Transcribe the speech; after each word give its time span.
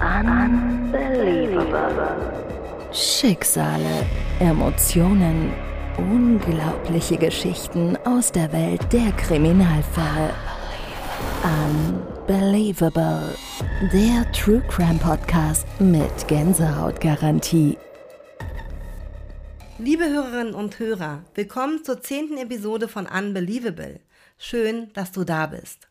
Unbelievable. 0.00 2.32
Schicksale, 2.92 4.06
Emotionen, 4.38 5.52
unglaubliche 5.96 7.16
Geschichten 7.16 7.96
aus 8.04 8.30
der 8.30 8.52
Welt 8.52 8.92
der 8.92 9.10
Kriminalfälle. 9.12 10.32
Unbelievable. 11.42 13.34
Der 13.92 14.30
True 14.30 14.62
Crime 14.68 15.00
Podcast 15.00 15.66
mit 15.80 16.28
Gänsehautgarantie. 16.28 17.76
Liebe 19.78 20.04
Hörerinnen 20.04 20.54
und 20.54 20.78
Hörer, 20.78 21.24
willkommen 21.34 21.82
zur 21.82 22.00
zehnten 22.00 22.38
Episode 22.38 22.86
von 22.86 23.06
Unbelievable. 23.06 23.98
Schön, 24.36 24.92
dass 24.92 25.10
du 25.10 25.24
da 25.24 25.46
bist. 25.46 25.88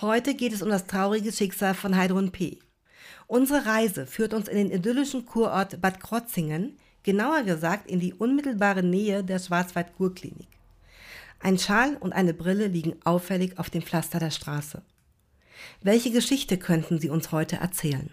Heute 0.00 0.34
geht 0.34 0.54
es 0.54 0.62
um 0.62 0.70
das 0.70 0.86
traurige 0.86 1.32
Schicksal 1.32 1.74
von 1.74 1.98
Heidrun 1.98 2.32
P. 2.32 2.58
Unsere 3.32 3.64
Reise 3.64 4.06
führt 4.06 4.34
uns 4.34 4.46
in 4.46 4.58
den 4.58 4.70
idyllischen 4.70 5.24
Kurort 5.24 5.80
Bad 5.80 6.00
Krotzingen, 6.00 6.76
genauer 7.02 7.44
gesagt 7.44 7.90
in 7.90 7.98
die 7.98 8.12
unmittelbare 8.12 8.82
Nähe 8.82 9.24
der 9.24 9.38
Schwarzwald-Kurklinik. 9.38 10.48
Ein 11.40 11.58
Schal 11.58 11.96
und 11.96 12.12
eine 12.12 12.34
Brille 12.34 12.66
liegen 12.66 12.96
auffällig 13.04 13.58
auf 13.58 13.70
dem 13.70 13.80
Pflaster 13.80 14.18
der 14.18 14.32
Straße. 14.32 14.82
Welche 15.80 16.10
Geschichte 16.10 16.58
könnten 16.58 17.00
sie 17.00 17.08
uns 17.08 17.32
heute 17.32 17.56
erzählen? 17.56 18.10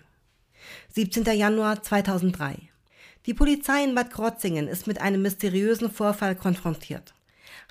17. 0.94 1.26
Januar 1.38 1.84
2003. 1.84 2.56
Die 3.26 3.34
Polizei 3.34 3.84
in 3.84 3.96
Bad 3.96 4.12
Krotzingen 4.12 4.70
ist 4.70 4.88
mit 4.88 5.02
einem 5.02 5.22
mysteriösen 5.22 5.92
Vorfall 5.92 6.38
konfrontiert. 6.38 7.14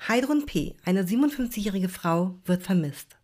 Heidrun 0.07 0.45
P., 0.45 0.75
eine 0.85 1.01
57-jährige 1.01 1.89
Frau, 1.89 2.35
wird 2.45 2.61
vermisst. 2.61 3.18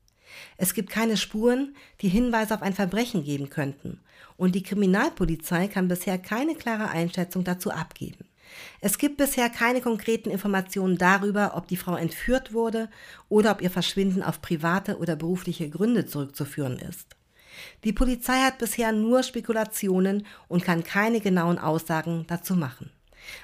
Es 0.57 0.73
gibt 0.73 0.89
keine 0.89 1.17
Spuren, 1.17 1.75
die 2.01 2.09
Hinweise 2.09 2.53
auf 2.53 2.61
ein 2.61 2.73
Verbrechen 2.73 3.23
geben 3.23 3.49
könnten, 3.49 3.99
und 4.37 4.55
die 4.55 4.63
Kriminalpolizei 4.63 5.67
kann 5.67 5.87
bisher 5.87 6.17
keine 6.17 6.55
klare 6.55 6.89
Einschätzung 6.89 7.43
dazu 7.43 7.71
abgeben. 7.71 8.25
Es 8.81 8.97
gibt 8.97 9.17
bisher 9.17 9.49
keine 9.49 9.81
konkreten 9.81 10.29
Informationen 10.29 10.97
darüber, 10.97 11.53
ob 11.55 11.67
die 11.67 11.77
Frau 11.77 11.95
entführt 11.95 12.53
wurde 12.53 12.89
oder 13.29 13.51
ob 13.51 13.61
ihr 13.61 13.71
Verschwinden 13.71 14.23
auf 14.23 14.41
private 14.41 14.97
oder 14.97 15.15
berufliche 15.15 15.69
Gründe 15.69 16.05
zurückzuführen 16.05 16.77
ist. 16.79 17.15
Die 17.83 17.93
Polizei 17.93 18.39
hat 18.41 18.57
bisher 18.57 18.91
nur 18.91 19.23
Spekulationen 19.23 20.25
und 20.47 20.63
kann 20.63 20.83
keine 20.83 21.21
genauen 21.21 21.57
Aussagen 21.57 22.25
dazu 22.27 22.55
machen. 22.55 22.91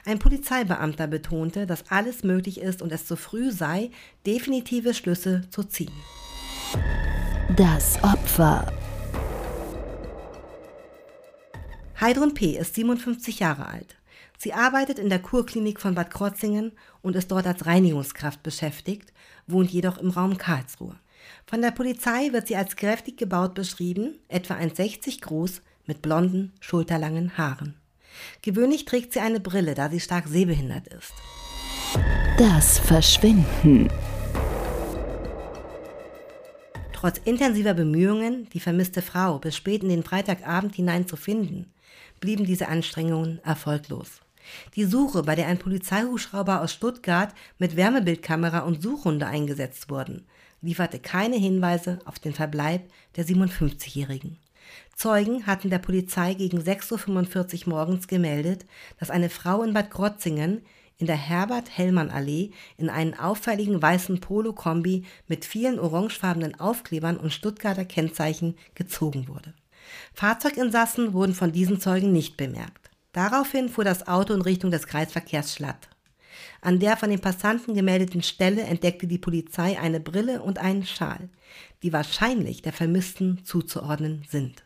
Ein 0.06 0.20
Polizeibeamter 0.20 1.08
betonte, 1.08 1.66
dass 1.66 1.90
alles 1.90 2.24
möglich 2.24 2.60
ist 2.60 2.82
und 2.82 2.92
es 2.92 3.06
zu 3.06 3.16
früh 3.16 3.52
sei, 3.52 3.90
definitive 4.26 4.94
Schlüsse 4.94 5.44
zu 5.50 5.64
ziehen. 5.64 5.94
Das 7.56 8.02
Opfer. 8.04 8.72
Heidrun 12.00 12.34
P. 12.34 12.58
ist 12.58 12.76
57 12.76 13.40
Jahre 13.40 13.68
alt. 13.68 13.96
Sie 14.38 14.54
arbeitet 14.54 14.98
in 14.98 15.10
der 15.10 15.20
Kurklinik 15.20 15.80
von 15.80 15.94
Bad 15.94 16.10
Krotzingen 16.10 16.72
und 17.02 17.16
ist 17.16 17.30
dort 17.32 17.46
als 17.46 17.66
Reinigungskraft 17.66 18.42
beschäftigt, 18.42 19.14
wohnt 19.46 19.70
jedoch 19.70 19.98
im 20.00 20.10
Raum 20.10 20.38
Karlsruhe. 20.38 20.96
Von 21.46 21.62
der 21.62 21.72
Polizei 21.72 22.32
wird 22.32 22.48
sie 22.48 22.56
als 22.56 22.76
kräftig 22.76 23.18
gebaut 23.18 23.54
beschrieben, 23.54 24.18
etwa 24.28 24.56
1,60 24.56 25.22
groß, 25.22 25.62
mit 25.86 26.02
blonden, 26.02 26.54
schulterlangen 26.60 27.38
Haaren. 27.38 27.76
Gewöhnlich 28.42 28.86
trägt 28.86 29.14
sie 29.14 29.20
eine 29.20 29.40
Brille, 29.40 29.76
da 29.76 29.90
sie 29.90 30.00
stark 30.00 30.28
sehbehindert 30.28 30.88
ist. 30.88 31.14
Das 32.38 32.80
Verschwinden. 32.80 33.90
Trotz 37.02 37.18
intensiver 37.26 37.74
Bemühungen, 37.74 38.48
die 38.54 38.60
vermisste 38.60 39.02
Frau 39.02 39.40
bis 39.40 39.56
spät 39.56 39.82
in 39.82 39.90
den 39.90 40.04
Freitagabend 40.04 40.76
hinein 40.76 41.08
zu 41.08 41.16
finden, 41.16 41.66
blieben 42.20 42.46
diese 42.46 42.68
Anstrengungen 42.68 43.40
erfolglos. 43.44 44.22
Die 44.76 44.84
Suche, 44.84 45.24
bei 45.24 45.34
der 45.34 45.48
ein 45.48 45.58
Polizeihubschrauber 45.58 46.62
aus 46.62 46.74
Stuttgart 46.74 47.34
mit 47.58 47.76
Wärmebildkamera 47.76 48.60
und 48.60 48.84
Suchhunde 48.84 49.26
eingesetzt 49.26 49.90
wurden, 49.90 50.28
lieferte 50.62 51.00
keine 51.00 51.38
Hinweise 51.38 51.98
auf 52.06 52.20
den 52.20 52.36
Verbleib 52.36 52.84
der 53.16 53.26
57-Jährigen. 53.26 54.38
Zeugen 54.96 55.48
hatten 55.48 55.72
der 55.72 55.80
Polizei 55.80 56.36
gegen 56.36 56.60
6.45 56.60 57.66
Uhr 57.66 57.70
morgens 57.74 58.08
gemeldet, 58.08 58.68
dass 59.00 59.10
eine 59.10 59.32
Frau 59.32 59.64
in 59.64 59.74
Bad 59.74 59.90
Krotzingen 59.90 60.62
in 61.02 61.08
der 61.08 61.18
Herbert-Hellmann-Allee 61.18 62.52
in 62.78 62.92
einen 62.92 63.16
auffälligen 63.16 63.82
weißen 63.82 64.20
Polo-Kombi 64.20 65.04
mit 65.28 65.46
vielen 65.46 65.80
orangefarbenen 65.80 66.60
Aufklebern 66.60 67.18
und 67.18 67.34
Stuttgarter 67.34 67.86
Kennzeichen 67.86 68.56
gezogen 68.76 69.28
wurde. 69.28 69.56
Fahrzeuginsassen 70.14 71.14
wurden 71.14 71.34
von 71.34 71.52
diesen 71.52 71.82
Zeugen 71.82 72.14
nicht 72.14 72.38
bemerkt. 72.38 72.92
Daraufhin 73.14 73.68
fuhr 73.68 73.84
das 73.84 74.08
Auto 74.08 74.34
in 74.34 74.42
Richtung 74.42 74.70
des 74.70 74.86
Kreisverkehrs 74.86 75.56
Schlatt. 75.56 75.90
An 76.62 76.80
der 76.80 76.96
von 76.96 77.10
den 77.10 77.20
Passanten 77.20 77.74
gemeldeten 77.74 78.22
Stelle 78.22 78.62
entdeckte 78.62 79.08
die 79.08 79.18
Polizei 79.18 79.80
eine 79.80 80.00
Brille 80.00 80.44
und 80.44 80.60
einen 80.60 80.86
Schal, 80.86 81.30
die 81.82 81.92
wahrscheinlich 81.92 82.62
der 82.62 82.74
Vermissten 82.74 83.44
zuzuordnen 83.44 84.24
sind. 84.30 84.64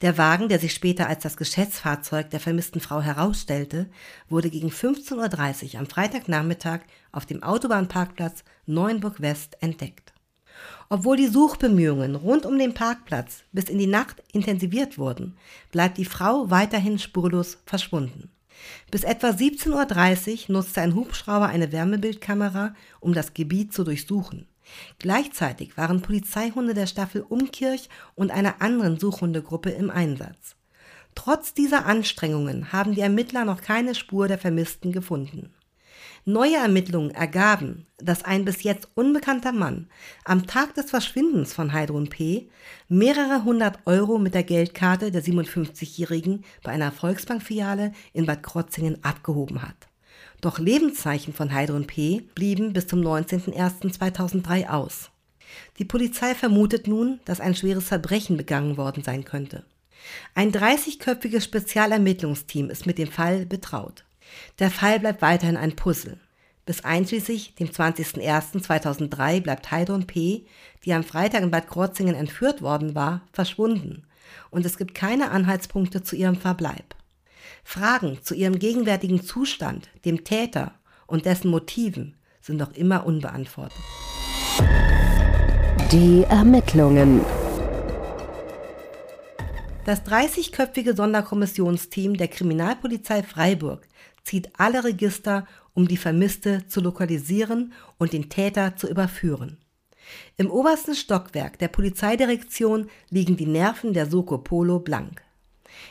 Der 0.00 0.18
Wagen, 0.18 0.48
der 0.48 0.58
sich 0.58 0.74
später 0.74 1.08
als 1.08 1.22
das 1.22 1.36
Geschäftsfahrzeug 1.36 2.30
der 2.30 2.40
vermissten 2.40 2.80
Frau 2.80 3.00
herausstellte, 3.00 3.90
wurde 4.28 4.50
gegen 4.50 4.68
15.30 4.68 5.74
Uhr 5.74 5.80
am 5.80 5.86
Freitagnachmittag 5.86 6.80
auf 7.10 7.26
dem 7.26 7.42
Autobahnparkplatz 7.42 8.44
Neuenburg 8.66 9.20
West 9.20 9.56
entdeckt. 9.60 10.12
Obwohl 10.88 11.16
die 11.16 11.28
Suchbemühungen 11.28 12.14
rund 12.14 12.44
um 12.44 12.58
den 12.58 12.74
Parkplatz 12.74 13.44
bis 13.52 13.64
in 13.64 13.78
die 13.78 13.86
Nacht 13.86 14.22
intensiviert 14.32 14.98
wurden, 14.98 15.36
bleibt 15.70 15.98
die 15.98 16.04
Frau 16.04 16.50
weiterhin 16.50 16.98
spurlos 16.98 17.58
verschwunden. 17.64 18.30
Bis 18.90 19.02
etwa 19.02 19.28
17.30 19.28 20.48
Uhr 20.48 20.56
nutzte 20.56 20.82
ein 20.82 20.94
Hubschrauber 20.94 21.46
eine 21.46 21.72
Wärmebildkamera, 21.72 22.74
um 23.00 23.14
das 23.14 23.34
Gebiet 23.34 23.72
zu 23.72 23.84
durchsuchen. 23.84 24.46
Gleichzeitig 24.98 25.76
waren 25.76 26.02
Polizeihunde 26.02 26.74
der 26.74 26.86
Staffel 26.86 27.24
Umkirch 27.28 27.88
und 28.14 28.30
einer 28.30 28.60
anderen 28.60 28.98
Suchhundegruppe 28.98 29.70
im 29.70 29.90
Einsatz. 29.90 30.56
Trotz 31.14 31.54
dieser 31.54 31.86
Anstrengungen 31.86 32.72
haben 32.72 32.94
die 32.94 33.00
Ermittler 33.00 33.44
noch 33.44 33.60
keine 33.60 33.94
Spur 33.94 34.28
der 34.28 34.38
Vermissten 34.38 34.92
gefunden. 34.92 35.52
Neue 36.24 36.56
Ermittlungen 36.56 37.10
ergaben, 37.10 37.86
dass 37.98 38.24
ein 38.24 38.44
bis 38.44 38.62
jetzt 38.62 38.88
unbekannter 38.94 39.50
Mann 39.50 39.88
am 40.24 40.46
Tag 40.46 40.74
des 40.74 40.90
Verschwindens 40.90 41.52
von 41.52 41.72
Heidrun 41.72 42.08
P. 42.08 42.48
mehrere 42.88 43.42
hundert 43.42 43.80
Euro 43.86 44.18
mit 44.18 44.34
der 44.34 44.44
Geldkarte 44.44 45.10
der 45.10 45.24
57-Jährigen 45.24 46.44
bei 46.62 46.70
einer 46.70 46.92
Volksbankfiliale 46.92 47.92
in 48.12 48.26
Bad 48.26 48.44
Krotzingen 48.44 49.02
abgehoben 49.02 49.62
hat. 49.62 49.91
Doch 50.42 50.58
Lebenszeichen 50.58 51.32
von 51.32 51.54
Heidrun 51.54 51.86
P. 51.86 52.24
blieben 52.34 52.74
bis 52.74 52.88
zum 52.88 53.00
19.01.2003 53.00 54.68
aus. 54.68 55.10
Die 55.78 55.84
Polizei 55.84 56.34
vermutet 56.34 56.86
nun, 56.86 57.20
dass 57.24 57.40
ein 57.40 57.54
schweres 57.54 57.84
Verbrechen 57.84 58.36
begangen 58.36 58.76
worden 58.76 59.02
sein 59.02 59.24
könnte. 59.24 59.64
Ein 60.34 60.52
30-köpfiges 60.52 61.44
Spezialermittlungsteam 61.44 62.70
ist 62.70 62.86
mit 62.86 62.98
dem 62.98 63.08
Fall 63.08 63.46
betraut. 63.46 64.04
Der 64.58 64.70
Fall 64.70 64.98
bleibt 64.98 65.22
weiterhin 65.22 65.56
ein 65.56 65.76
Puzzle. 65.76 66.18
Bis 66.66 66.84
einschließlich 66.84 67.54
dem 67.54 67.68
20.01.2003 67.68 69.40
bleibt 69.40 69.70
Heidrun 69.70 70.06
P., 70.06 70.44
die 70.84 70.92
am 70.92 71.04
Freitag 71.04 71.42
in 71.42 71.52
Bad 71.52 71.68
Krotzingen 71.68 72.16
entführt 72.16 72.62
worden 72.62 72.94
war, 72.94 73.22
verschwunden 73.32 74.04
und 74.50 74.66
es 74.66 74.76
gibt 74.76 74.94
keine 74.94 75.30
Anhaltspunkte 75.30 76.02
zu 76.02 76.16
ihrem 76.16 76.36
Verbleib. 76.36 76.94
Fragen 77.64 78.18
zu 78.22 78.34
ihrem 78.34 78.58
gegenwärtigen 78.58 79.22
Zustand, 79.22 79.88
dem 80.04 80.24
Täter 80.24 80.74
und 81.06 81.26
dessen 81.26 81.50
Motiven 81.50 82.16
sind 82.40 82.58
noch 82.58 82.72
immer 82.72 83.06
unbeantwortet. 83.06 83.78
Die 85.90 86.24
Ermittlungen. 86.28 87.20
Das 89.84 90.04
30-köpfige 90.06 90.96
Sonderkommissionsteam 90.96 92.16
der 92.16 92.28
Kriminalpolizei 92.28 93.22
Freiburg 93.22 93.88
zieht 94.22 94.50
alle 94.56 94.84
Register, 94.84 95.46
um 95.74 95.88
die 95.88 95.96
Vermisste 95.96 96.66
zu 96.68 96.80
lokalisieren 96.80 97.72
und 97.98 98.12
den 98.12 98.28
Täter 98.28 98.76
zu 98.76 98.88
überführen. 98.88 99.58
Im 100.36 100.50
obersten 100.50 100.94
Stockwerk 100.94 101.58
der 101.58 101.68
Polizeidirektion 101.68 102.88
liegen 103.10 103.36
die 103.36 103.46
Nerven 103.46 103.92
der 103.92 104.06
Soko 104.06 104.38
Polo 104.38 104.78
blank. 104.78 105.22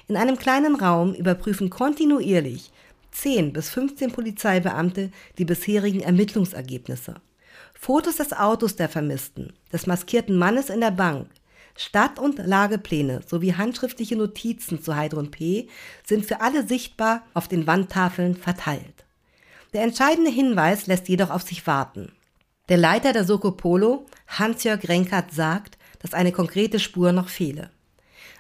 In 0.08 0.18
einem 0.18 0.38
kleinen 0.38 0.76
Raum 0.76 1.14
überprüfen 1.14 1.70
kontinuierlich 1.70 2.72
10 3.12 3.54
bis 3.54 3.70
15 3.70 4.12
Polizeibeamte 4.12 5.12
die 5.38 5.46
bisherigen 5.46 6.02
Ermittlungsergebnisse. 6.02 7.16
Fotos 7.74 8.18
des 8.18 8.34
Autos 8.34 8.76
der 8.76 8.90
Vermissten, 8.90 9.54
des 9.74 9.88
maskierten 9.88 10.38
Mannes 10.38 10.70
in 10.70 10.82
der 10.82 10.92
Bank, 10.92 11.28
Stadt- 11.76 12.20
und 12.20 12.38
Lagepläne 12.38 13.22
sowie 13.26 13.54
handschriftliche 13.54 14.16
Notizen 14.16 14.82
zu 14.84 14.96
Heidrun 14.96 15.32
P. 15.32 15.68
sind 16.06 16.26
für 16.26 16.42
alle 16.42 16.68
sichtbar 16.68 17.24
auf 17.34 17.48
den 17.48 17.66
Wandtafeln 17.68 18.36
verteilt. 18.36 19.06
Der 19.74 19.84
entscheidende 19.84 20.32
Hinweis 20.32 20.88
lässt 20.88 21.08
jedoch 21.08 21.30
auf 21.30 21.44
sich 21.44 21.66
warten. 21.66 22.12
Der 22.70 22.78
Leiter 22.78 23.14
der 23.14 23.24
Soko 23.24 23.52
Polo, 23.52 24.06
Hans-Jörg 24.28 24.88
Renkert, 24.88 25.34
sagt, 25.34 25.78
dass 26.00 26.14
eine 26.14 26.32
konkrete 26.32 26.80
Spur 26.80 27.12
noch 27.12 27.30
fehle. 27.30 27.70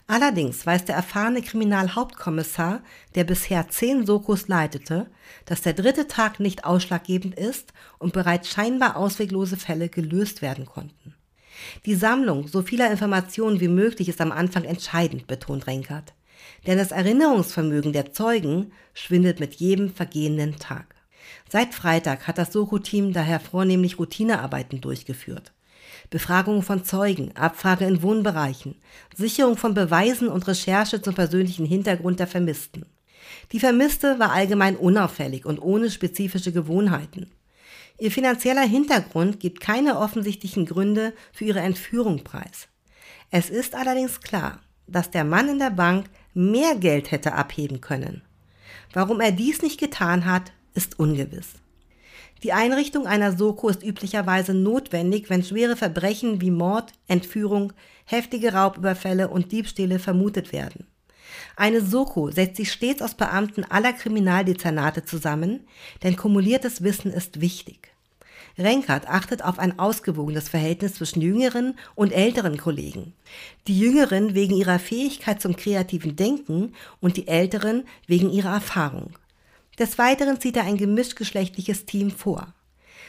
Allerdings 0.08 0.66
weiß 0.66 0.86
der 0.86 0.96
erfahrene 0.96 1.42
Kriminalhauptkommissar, 1.42 2.82
der 3.16 3.24
bisher 3.24 3.70
zehn 3.70 4.06
Sokos 4.06 4.48
leitete, 4.48 5.08
dass 5.46 5.62
der 5.62 5.74
dritte 5.74 6.08
Tag 6.08 6.40
nicht 6.40 6.66
ausschlaggebend 6.66 7.36
ist 7.36 7.74
und 7.98 8.14
bereits 8.14 8.50
scheinbar 8.50 8.98
ausweglose 8.98 9.58
Fälle 9.58 9.90
gelöst 9.90 10.42
werden 10.42 10.66
konnten. 10.66 11.16
Die 11.86 11.96
Sammlung 11.96 12.48
so 12.48 12.62
vieler 12.62 12.92
Informationen 12.92 13.60
wie 13.60 13.68
möglich 13.68 14.10
ist 14.10 14.22
am 14.22 14.32
Anfang 14.32 14.64
entscheidend, 14.64 15.28
betont 15.28 15.68
Renkert. 15.68 16.14
Denn 16.66 16.78
das 16.78 16.92
Erinnerungsvermögen 16.92 17.94
der 17.94 18.14
Zeugen 18.14 18.72
schwindet 18.94 19.40
mit 19.40 19.56
jedem 19.56 19.94
vergehenden 19.94 20.58
Tag. 20.58 20.96
Seit 21.50 21.74
Freitag 21.74 22.28
hat 22.28 22.38
das 22.38 22.52
Soko-Team 22.52 23.14
daher 23.14 23.40
vornehmlich 23.40 24.00
Routinearbeiten 24.00 24.82
durchgeführt. 24.82 25.54
Befragung 26.12 26.62
von 26.62 26.84
Zeugen, 26.84 27.36
Abfrage 27.38 27.86
in 27.86 28.02
Wohnbereichen, 28.02 28.76
Sicherung 29.16 29.56
von 29.56 29.74
Beweisen 29.74 30.28
und 30.28 30.46
Recherche 30.46 31.02
zum 31.02 31.16
persönlichen 31.16 31.66
Hintergrund 31.66 32.20
der 32.20 32.28
Vermissten. 32.28 32.86
Die 33.54 33.62
Vermisste 33.62 34.20
war 34.20 34.34
allgemein 34.34 34.76
unauffällig 34.76 35.46
und 35.46 35.60
ohne 35.60 35.90
spezifische 35.90 36.52
Gewohnheiten. 36.52 37.32
Ihr 37.98 38.12
finanzieller 38.12 38.68
Hintergrund 38.68 39.40
gibt 39.40 39.62
keine 39.62 39.98
offensichtlichen 39.98 40.66
Gründe 40.66 41.14
für 41.32 41.46
ihre 41.46 41.62
Entführung 41.62 42.26
preis. 42.26 42.68
Es 43.30 43.50
ist 43.50 43.74
allerdings 43.74 44.20
klar, 44.20 44.60
dass 44.88 45.12
der 45.12 45.24
Mann 45.24 45.48
in 45.48 45.60
der 45.60 45.70
Bank 45.70 46.08
mehr 46.34 46.76
Geld 46.76 47.12
hätte 47.12 47.34
abheben 47.36 47.80
können. 47.80 48.22
Warum 48.92 49.22
er 49.22 49.32
dies 49.32 49.62
nicht 49.62 49.80
getan 49.80 50.26
hat, 50.26 50.52
ist 50.74 51.00
ungewiss. 51.00 51.54
Die 52.44 52.54
Einrichtung 52.54 53.06
einer 53.06 53.38
Soko 53.38 53.70
ist 53.70 53.84
üblicherweise 53.84 54.56
notwendig, 54.56 55.30
wenn 55.30 55.44
schwere 55.44 55.76
Verbrechen 55.76 56.42
wie 56.42 56.50
Mord, 56.50 56.92
Entführung, 57.08 57.72
heftige 58.06 58.54
Raubüberfälle 58.54 59.28
und 59.28 59.52
Diebstähle 59.52 60.00
vermutet 60.00 60.52
werden. 60.52 60.88
Eine 61.56 61.82
Soko 61.82 62.32
setzt 62.32 62.58
sich 62.58 62.72
stets 62.72 63.04
aus 63.04 63.14
Beamten 63.14 63.64
aller 63.66 63.94
Kriminaldezernate 63.94 65.06
zusammen, 65.06 65.62
denn 66.02 66.16
kumuliertes 66.16 66.84
Wissen 66.84 67.12
ist 67.12 67.42
wichtig. 67.42 67.92
Renkert 68.58 69.08
achtet 69.08 69.44
auf 69.44 69.60
ein 69.60 69.80
ausgewogenes 69.80 70.50
Verhältnis 70.50 70.96
zwischen 70.96 71.22
jüngeren 71.22 71.78
und 71.96 72.12
älteren 72.12 72.58
Kollegen. 72.58 73.14
Die 73.68 73.80
jüngeren 73.80 74.34
wegen 74.34 74.56
ihrer 74.56 74.80
Fähigkeit 74.80 75.42
zum 75.42 75.56
kreativen 75.56 76.16
Denken 76.16 76.74
und 77.00 77.18
die 77.18 77.28
älteren 77.28 77.84
wegen 78.08 78.32
ihrer 78.32 78.54
Erfahrung. 78.54 79.14
Des 79.82 79.98
Weiteren 79.98 80.40
zieht 80.40 80.58
er 80.58 80.66
ein 80.66 80.78
gemischtgeschlechtliches 80.78 81.88
Team 81.88 82.12
vor. 82.12 82.54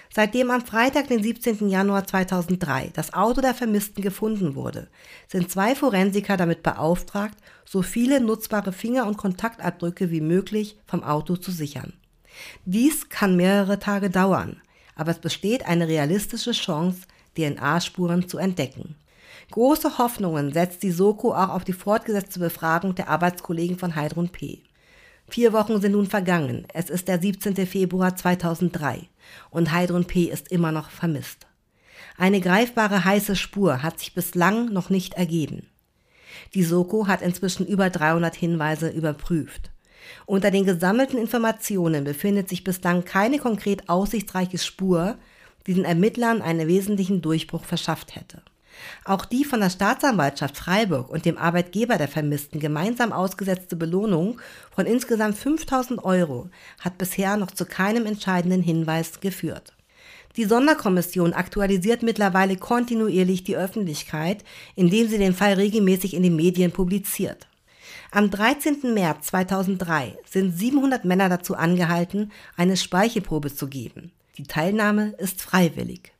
Seitdem 0.08 0.50
am 0.50 0.64
Freitag, 0.64 1.08
den 1.08 1.22
17. 1.22 1.68
Januar 1.68 2.06
2003, 2.06 2.92
das 2.94 3.12
Auto 3.12 3.42
der 3.42 3.52
Vermissten 3.52 4.00
gefunden 4.00 4.54
wurde, 4.54 4.88
sind 5.28 5.50
zwei 5.50 5.74
Forensiker 5.74 6.38
damit 6.38 6.62
beauftragt, 6.62 7.36
so 7.66 7.82
viele 7.82 8.22
nutzbare 8.22 8.72
Finger- 8.72 9.06
und 9.06 9.18
Kontaktabdrücke 9.18 10.10
wie 10.10 10.22
möglich 10.22 10.78
vom 10.86 11.02
Auto 11.02 11.36
zu 11.36 11.50
sichern. 11.50 11.92
Dies 12.64 13.10
kann 13.10 13.36
mehrere 13.36 13.78
Tage 13.78 14.08
dauern, 14.08 14.62
aber 14.94 15.10
es 15.10 15.18
besteht 15.18 15.66
eine 15.66 15.88
realistische 15.88 16.52
Chance, 16.52 17.02
DNA-Spuren 17.36 18.30
zu 18.30 18.38
entdecken. 18.38 18.94
Große 19.50 19.98
Hoffnungen 19.98 20.54
setzt 20.54 20.82
die 20.82 20.90
Soko 20.90 21.34
auch 21.34 21.50
auf 21.50 21.64
die 21.64 21.74
fortgesetzte 21.74 22.40
Befragung 22.40 22.94
der 22.94 23.10
Arbeitskollegen 23.10 23.78
von 23.78 23.94
Heidrun 23.94 24.30
P. 24.30 24.62
Vier 25.32 25.54
Wochen 25.54 25.80
sind 25.80 25.92
nun 25.92 26.06
vergangen. 26.06 26.66
Es 26.74 26.90
ist 26.90 27.08
der 27.08 27.18
17. 27.18 27.66
Februar 27.66 28.14
2003 28.14 29.08
und 29.48 29.72
Heidrun 29.72 30.04
P. 30.04 30.24
ist 30.24 30.52
immer 30.52 30.72
noch 30.72 30.90
vermisst. 30.90 31.46
Eine 32.18 32.42
greifbare 32.42 33.06
heiße 33.06 33.34
Spur 33.34 33.82
hat 33.82 33.98
sich 33.98 34.12
bislang 34.12 34.66
noch 34.66 34.90
nicht 34.90 35.14
ergeben. 35.14 35.70
Die 36.52 36.62
Soko 36.62 37.06
hat 37.06 37.22
inzwischen 37.22 37.66
über 37.66 37.88
300 37.88 38.34
Hinweise 38.34 38.90
überprüft. 38.90 39.70
Unter 40.26 40.50
den 40.50 40.66
gesammelten 40.66 41.18
Informationen 41.18 42.04
befindet 42.04 42.50
sich 42.50 42.62
bislang 42.62 43.06
keine 43.06 43.38
konkret 43.38 43.88
aussichtsreiche 43.88 44.58
Spur, 44.58 45.16
die 45.66 45.72
den 45.72 45.86
Ermittlern 45.86 46.42
einen 46.42 46.68
wesentlichen 46.68 47.22
Durchbruch 47.22 47.64
verschafft 47.64 48.16
hätte. 48.16 48.42
Auch 49.04 49.24
die 49.24 49.44
von 49.44 49.60
der 49.60 49.70
Staatsanwaltschaft 49.70 50.56
Freiburg 50.56 51.10
und 51.10 51.24
dem 51.24 51.38
Arbeitgeber 51.38 51.98
der 51.98 52.08
Vermissten 52.08 52.60
gemeinsam 52.60 53.12
ausgesetzte 53.12 53.76
Belohnung 53.76 54.40
von 54.74 54.86
insgesamt 54.86 55.36
5000 55.36 56.04
Euro 56.04 56.48
hat 56.80 56.98
bisher 56.98 57.36
noch 57.36 57.50
zu 57.50 57.64
keinem 57.64 58.06
entscheidenden 58.06 58.62
Hinweis 58.62 59.20
geführt. 59.20 59.72
Die 60.36 60.44
Sonderkommission 60.44 61.34
aktualisiert 61.34 62.02
mittlerweile 62.02 62.56
kontinuierlich 62.56 63.44
die 63.44 63.56
Öffentlichkeit, 63.56 64.44
indem 64.74 65.08
sie 65.08 65.18
den 65.18 65.34
Fall 65.34 65.54
regelmäßig 65.54 66.14
in 66.14 66.22
den 66.22 66.36
Medien 66.36 66.72
publiziert. 66.72 67.48
Am 68.10 68.30
13. 68.30 68.94
März 68.94 69.26
2003 69.28 70.16
sind 70.28 70.56
700 70.56 71.04
Männer 71.04 71.28
dazu 71.28 71.54
angehalten, 71.54 72.32
eine 72.56 72.76
Speichelprobe 72.76 73.54
zu 73.54 73.68
geben. 73.68 74.12
Die 74.38 74.44
Teilnahme 74.44 75.14
ist 75.18 75.42
freiwillig. 75.42 76.11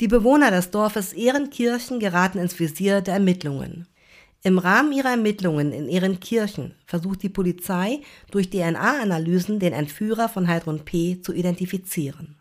Die 0.00 0.08
Bewohner 0.08 0.50
des 0.50 0.70
Dorfes 0.70 1.12
Ehrenkirchen 1.12 2.00
geraten 2.00 2.38
ins 2.38 2.58
Visier 2.58 3.00
der 3.00 3.14
Ermittlungen. 3.14 3.86
Im 4.44 4.58
Rahmen 4.58 4.92
ihrer 4.92 5.10
Ermittlungen 5.10 5.72
in 5.72 5.88
Ehrenkirchen 5.88 6.74
versucht 6.84 7.22
die 7.22 7.28
Polizei 7.28 8.00
durch 8.32 8.50
DNA-Analysen 8.50 9.60
den 9.60 9.72
Entführer 9.72 10.28
von 10.28 10.48
Heidrun 10.48 10.84
P. 10.84 11.20
zu 11.20 11.32
identifizieren. 11.32 12.36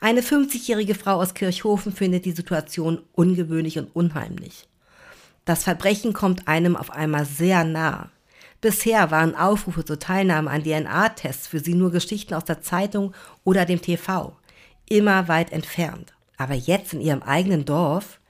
Eine 0.00 0.22
50-jährige 0.22 0.96
Frau 0.96 1.20
aus 1.20 1.34
Kirchhofen 1.34 1.92
findet 1.92 2.24
die 2.24 2.32
Situation 2.32 3.00
ungewöhnlich 3.12 3.78
und 3.78 3.94
unheimlich. 3.94 4.66
Das 5.44 5.62
Verbrechen 5.62 6.12
kommt 6.12 6.48
einem 6.48 6.74
auf 6.76 6.90
einmal 6.90 7.26
sehr 7.26 7.64
nah. 7.64 8.10
Bisher 8.60 9.10
waren 9.10 9.36
Aufrufe 9.36 9.84
zur 9.84 9.98
Teilnahme 9.98 10.50
an 10.50 10.64
DNA-Tests 10.64 11.46
für 11.46 11.60
sie 11.60 11.74
nur 11.74 11.92
Geschichten 11.92 12.34
aus 12.34 12.44
der 12.44 12.60
Zeitung 12.60 13.14
oder 13.44 13.66
dem 13.66 13.80
TV, 13.80 14.36
immer 14.88 15.28
weit 15.28 15.52
entfernt. 15.52 16.14
Aber 16.36 16.54
jetzt 16.54 16.92
in 16.92 17.00
ihrem 17.00 17.22
eigenen 17.22 17.64
Dorf? 17.64 18.20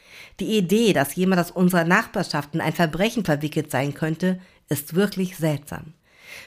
Die 0.40 0.56
Idee, 0.56 0.92
dass 0.92 1.14
jemand 1.14 1.40
aus 1.40 1.50
unserer 1.50 1.84
Nachbarschaft 1.84 2.54
in 2.54 2.60
ein 2.60 2.72
Verbrechen 2.72 3.24
verwickelt 3.24 3.70
sein 3.70 3.94
könnte, 3.94 4.40
ist 4.68 4.94
wirklich 4.94 5.36
seltsam. 5.36 5.94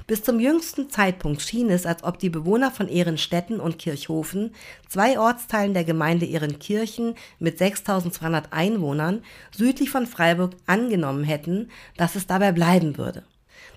Bis 0.06 0.24
zum 0.24 0.40
jüngsten 0.40 0.90
Zeitpunkt 0.90 1.42
schien 1.42 1.70
es, 1.70 1.86
als 1.86 2.04
ob 2.04 2.20
die 2.20 2.30
Bewohner 2.30 2.72
von 2.72 2.88
Ehrenstetten 2.88 3.60
und 3.60 3.80
Kirchhofen, 3.80 4.54
zwei 4.88 5.20
Ortsteilen 5.20 5.74
der 5.74 5.84
Gemeinde 5.84 6.26
Ehrenkirchen 6.26 7.16
mit 7.40 7.58
6200 7.58 8.52
Einwohnern, 8.52 9.24
südlich 9.52 9.90
von 9.90 10.06
Freiburg 10.06 10.54
angenommen 10.66 11.24
hätten, 11.24 11.70
dass 11.96 12.16
es 12.16 12.28
dabei 12.28 12.52
bleiben 12.52 12.98
würde. 12.98 13.24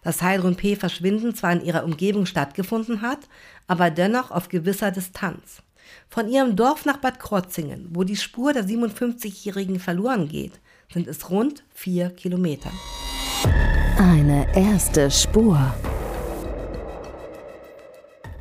Dass 0.03 0.23
Heidrun 0.23 0.56
P. 0.56 0.76
Verschwinden 0.76 1.35
zwar 1.35 1.52
in 1.52 1.64
ihrer 1.64 1.85
Umgebung 1.85 2.26
stattgefunden 2.26 3.02
hat, 3.02 3.21
aber 3.66 3.90
dennoch 3.90 4.31
auf 4.31 4.49
gewisser 4.49 4.90
Distanz. 4.90 5.62
Von 6.09 6.29
ihrem 6.29 6.57
Dorf 6.57 6.85
nach 6.85 6.99
Bad 6.99 7.21
Krotzingen, 7.21 7.89
wo 7.91 8.05
die 8.05 8.17
Spur 8.17 8.53
der 8.53 8.65
57-Jährigen 8.65 9.79
verloren 9.79 10.29
geht, 10.29 10.61
sind 10.93 11.07
es 11.07 11.31
rund 11.31 11.65
vier 11.73 12.11
Kilometer. 12.11 12.71
Eine 13.99 14.47
erste 14.57 15.11
Spur. 15.11 15.75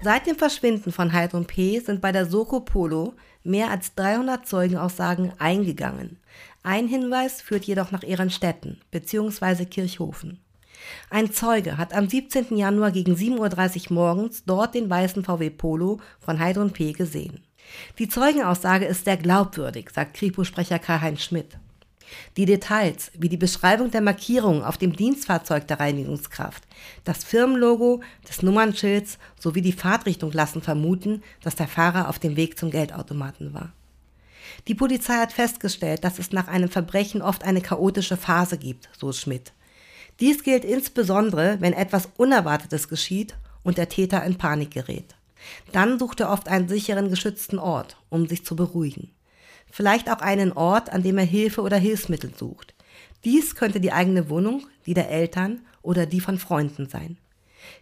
Seit 0.01 0.27
dem 0.27 0.38
Verschwinden 0.38 0.93
von 0.93 1.12
Heidrun 1.12 1.46
P. 1.46 1.79
sind 1.79 2.00
bei 2.00 2.13
der 2.13 2.25
Soko 2.25 2.62
Polo 2.62 3.13
mehr 3.43 3.69
als 3.69 3.93
300 3.96 4.48
Zeugenaussagen 4.48 5.34
eingegangen. 5.39 6.17
Ein 6.63 6.88
Hinweis 6.88 7.41
führt 7.41 7.65
jedoch 7.65 7.91
nach 7.91 8.03
Ehrenstetten 8.03 8.79
bzw. 8.91 9.65
Kirchhofen. 9.65 10.39
Ein 11.09 11.31
Zeuge 11.31 11.77
hat 11.77 11.93
am 11.93 12.07
17. 12.07 12.55
Januar 12.57 12.91
gegen 12.91 13.15
7.30 13.15 13.89
Uhr 13.89 13.93
morgens 13.93 14.43
dort 14.45 14.75
den 14.75 14.89
weißen 14.89 15.24
VW 15.24 15.50
Polo 15.50 16.00
von 16.19 16.39
Heidrun 16.39 16.71
P. 16.71 16.93
gesehen. 16.93 17.43
Die 17.98 18.07
Zeugenaussage 18.07 18.86
ist 18.86 19.05
sehr 19.05 19.17
glaubwürdig, 19.17 19.89
sagt 19.93 20.15
Kripo-Sprecher 20.15 20.79
Karl-Heinz 20.79 21.24
Schmidt. 21.24 21.57
Die 22.38 22.45
Details, 22.45 23.12
wie 23.17 23.29
die 23.29 23.38
Beschreibung 23.38 23.91
der 23.91 24.01
Markierungen 24.01 24.63
auf 24.63 24.77
dem 24.77 24.95
Dienstfahrzeug 24.95 25.67
der 25.67 25.79
Reinigungskraft, 25.79 26.63
das 27.03 27.24
Firmenlogo 27.24 28.01
des 28.27 28.41
Nummernschilds 28.41 29.19
sowie 29.39 29.62
die 29.62 29.74
Fahrtrichtung 29.74 30.31
lassen 30.31 30.62
vermuten, 30.62 31.24
dass 31.43 31.55
der 31.55 31.67
Fahrer 31.67 32.09
auf 32.09 32.17
dem 32.19 32.36
Weg 32.36 32.57
zum 32.57 32.71
Geldautomaten 32.71 33.53
war. 33.53 33.74
Die 34.67 34.75
Polizei 34.75 35.13
hat 35.13 35.31
festgestellt, 35.31 36.03
dass 36.03 36.19
es 36.19 36.31
nach 36.31 36.48
einem 36.48 36.69
Verbrechen 36.69 37.21
oft 37.21 37.43
eine 37.43 37.62
chaotische 37.62 38.17
Phase 38.17 38.57
gibt, 38.57 38.89
so 38.98 39.12
Schmidt. 39.12 39.53
Dies 40.19 40.43
gilt 40.43 40.65
insbesondere, 40.65 41.57
wenn 41.59 41.73
etwas 41.73 42.09
Unerwartetes 42.17 42.88
geschieht 42.88 43.35
und 43.63 43.77
der 43.77 43.89
Täter 43.89 44.23
in 44.23 44.38
Panik 44.38 44.71
gerät. 44.71 45.15
Dann 45.71 45.97
sucht 45.99 46.19
er 46.19 46.31
oft 46.31 46.49
einen 46.49 46.67
sicheren, 46.67 47.09
geschützten 47.09 47.59
Ort, 47.59 47.97
um 48.09 48.27
sich 48.27 48.45
zu 48.45 48.55
beruhigen. 48.55 49.11
Vielleicht 49.71 50.09
auch 50.11 50.19
einen 50.19 50.51
Ort, 50.51 50.91
an 50.91 51.03
dem 51.03 51.17
er 51.17 51.25
Hilfe 51.25 51.61
oder 51.61 51.77
Hilfsmittel 51.77 52.33
sucht. 52.35 52.73
Dies 53.23 53.55
könnte 53.55 53.79
die 53.79 53.91
eigene 53.91 54.29
Wohnung, 54.29 54.65
die 54.85 54.93
der 54.93 55.09
Eltern 55.09 55.61
oder 55.81 56.05
die 56.05 56.19
von 56.19 56.39
Freunden 56.39 56.89
sein. 56.89 57.17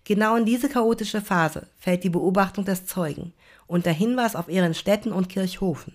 Genau 0.03 0.35
in 0.35 0.45
diese 0.45 0.69
chaotische 0.69 1.21
Phase 1.21 1.67
fällt 1.79 2.03
die 2.03 2.09
Beobachtung 2.09 2.65
des 2.65 2.85
Zeugen 2.85 3.33
und 3.67 3.85
der 3.85 3.93
Hinweis 3.93 4.35
auf 4.35 4.49
ihren 4.49 4.73
Städten 4.73 5.11
und 5.11 5.29
Kirchhofen. 5.29 5.93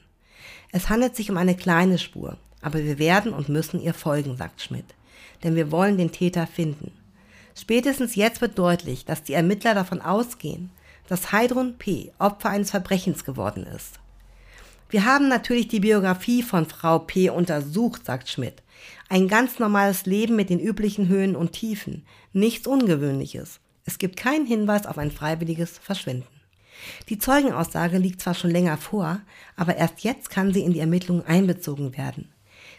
Es 0.72 0.88
handelt 0.88 1.16
sich 1.16 1.30
um 1.30 1.36
eine 1.36 1.56
kleine 1.56 1.98
Spur, 1.98 2.36
aber 2.62 2.82
wir 2.82 2.98
werden 2.98 3.32
und 3.32 3.48
müssen 3.48 3.80
ihr 3.80 3.94
folgen, 3.94 4.36
sagt 4.36 4.62
Schmidt. 4.62 4.86
Denn 5.42 5.54
wir 5.54 5.70
wollen 5.70 5.98
den 5.98 6.12
Täter 6.12 6.46
finden. 6.46 6.92
Spätestens 7.54 8.14
jetzt 8.14 8.40
wird 8.40 8.58
deutlich, 8.58 9.04
dass 9.04 9.22
die 9.22 9.34
Ermittler 9.34 9.74
davon 9.74 10.00
ausgehen, 10.00 10.70
dass 11.08 11.32
Heidrun 11.32 11.76
P. 11.78 12.12
Opfer 12.18 12.50
eines 12.50 12.70
Verbrechens 12.70 13.24
geworden 13.24 13.66
ist. 13.66 14.00
Wir 14.88 15.04
haben 15.04 15.28
natürlich 15.28 15.68
die 15.68 15.80
Biografie 15.80 16.42
von 16.42 16.66
Frau 16.66 16.98
P. 16.98 17.30
untersucht, 17.30 18.04
sagt 18.04 18.28
Schmidt. 18.28 18.62
Ein 19.08 19.28
ganz 19.28 19.58
normales 19.58 20.06
Leben 20.06 20.36
mit 20.36 20.50
den 20.50 20.60
üblichen 20.60 21.08
Höhen 21.08 21.36
und 21.36 21.52
Tiefen. 21.52 22.04
Nichts 22.32 22.66
Ungewöhnliches. 22.66 23.60
Es 23.84 23.98
gibt 23.98 24.16
keinen 24.16 24.46
Hinweis 24.46 24.86
auf 24.86 24.98
ein 24.98 25.10
freiwilliges 25.10 25.78
Verschwinden. 25.78 26.26
Die 27.08 27.18
Zeugenaussage 27.18 27.98
liegt 27.98 28.20
zwar 28.20 28.34
schon 28.34 28.50
länger 28.50 28.76
vor, 28.76 29.20
aber 29.56 29.76
erst 29.76 30.04
jetzt 30.04 30.30
kann 30.30 30.52
sie 30.52 30.62
in 30.62 30.72
die 30.72 30.80
Ermittlungen 30.80 31.24
einbezogen 31.26 31.96
werden. 31.96 32.30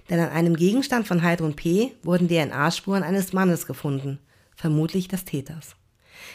Denn 0.10 0.20
an 0.20 0.30
einem 0.30 0.56
Gegenstand 0.56 1.08
von 1.08 1.22
Heidrun 1.24 1.56
P. 1.56 1.94
wurden 2.04 2.28
DNA-Spuren 2.28 3.04
eines 3.04 3.34
Mannes 3.34 3.66
gefunden, 3.66 4.20
vermutlich 4.56 5.08
des 5.08 5.26
Täters. 5.26 5.76